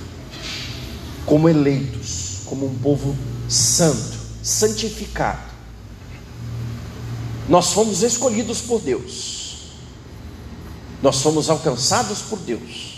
Como 1.26 1.46
eleitos, 1.46 2.38
como 2.46 2.64
um 2.64 2.78
povo 2.78 3.14
santo, 3.50 4.18
santificado. 4.42 5.52
Nós 7.50 7.74
fomos 7.74 8.02
escolhidos 8.02 8.62
por 8.62 8.80
Deus. 8.80 9.74
Nós 11.02 11.20
fomos 11.20 11.50
alcançados 11.50 12.22
por 12.22 12.38
Deus 12.38 12.91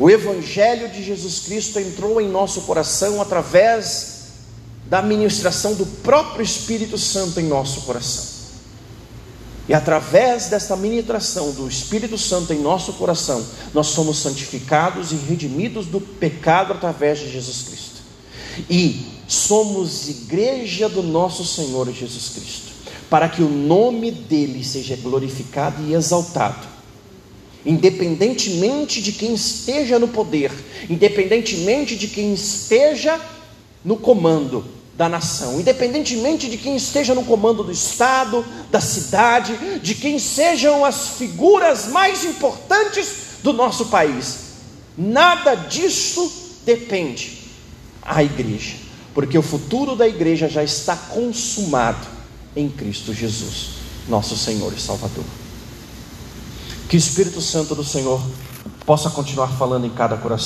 o 0.00 0.08
Evangelho 0.08 0.88
de 0.88 1.04
Jesus 1.04 1.40
Cristo 1.40 1.78
entrou 1.78 2.22
em 2.22 2.28
nosso 2.28 2.62
coração 2.62 3.20
através 3.20 4.20
da 4.86 5.02
ministração 5.02 5.74
do 5.74 5.84
próprio 5.84 6.42
Espírito 6.42 6.96
Santo 6.96 7.38
em 7.38 7.44
nosso 7.44 7.82
coração. 7.82 8.24
E 9.68 9.74
através 9.74 10.46
desta 10.46 10.74
ministração 10.74 11.52
do 11.52 11.68
Espírito 11.68 12.16
Santo 12.16 12.50
em 12.54 12.60
nosso 12.60 12.94
coração, 12.94 13.44
nós 13.74 13.88
somos 13.88 14.16
santificados 14.16 15.12
e 15.12 15.16
redimidos 15.16 15.84
do 15.84 16.00
pecado 16.00 16.72
através 16.72 17.18
de 17.18 17.30
Jesus 17.30 17.64
Cristo. 17.68 18.00
E 18.70 19.06
somos 19.28 20.08
igreja 20.08 20.88
do 20.88 21.02
nosso 21.02 21.44
Senhor 21.44 21.92
Jesus 21.92 22.30
Cristo, 22.30 22.72
para 23.10 23.28
que 23.28 23.42
o 23.42 23.50
nome 23.50 24.10
dele 24.10 24.64
seja 24.64 24.96
glorificado 24.96 25.82
e 25.86 25.92
exaltado 25.92 26.79
independentemente 27.64 29.02
de 29.02 29.12
quem 29.12 29.34
esteja 29.34 29.98
no 29.98 30.08
poder, 30.08 30.50
independentemente 30.88 31.96
de 31.96 32.08
quem 32.08 32.32
esteja 32.32 33.20
no 33.84 33.96
comando 33.96 34.64
da 34.96 35.08
nação, 35.08 35.58
independentemente 35.58 36.48
de 36.50 36.58
quem 36.58 36.76
esteja 36.76 37.14
no 37.14 37.24
comando 37.24 37.64
do 37.64 37.72
Estado, 37.72 38.44
da 38.70 38.80
cidade, 38.80 39.78
de 39.82 39.94
quem 39.94 40.18
sejam 40.18 40.84
as 40.84 41.16
figuras 41.16 41.86
mais 41.86 42.24
importantes 42.24 43.08
do 43.42 43.52
nosso 43.52 43.86
país. 43.86 44.50
Nada 44.98 45.54
disso 45.54 46.30
depende 46.66 47.38
a 48.02 48.22
igreja, 48.22 48.76
porque 49.14 49.38
o 49.38 49.42
futuro 49.42 49.96
da 49.96 50.06
igreja 50.06 50.48
já 50.48 50.62
está 50.62 50.94
consumado 50.94 52.06
em 52.54 52.68
Cristo 52.68 53.14
Jesus, 53.14 53.70
nosso 54.06 54.36
Senhor 54.36 54.72
e 54.76 54.80
Salvador. 54.80 55.24
Que 56.90 56.96
o 56.96 56.98
Espírito 56.98 57.40
Santo 57.40 57.72
do 57.76 57.84
Senhor 57.84 58.20
possa 58.84 59.08
continuar 59.08 59.46
falando 59.46 59.86
em 59.86 59.90
cada 59.90 60.16
coração. 60.16 60.38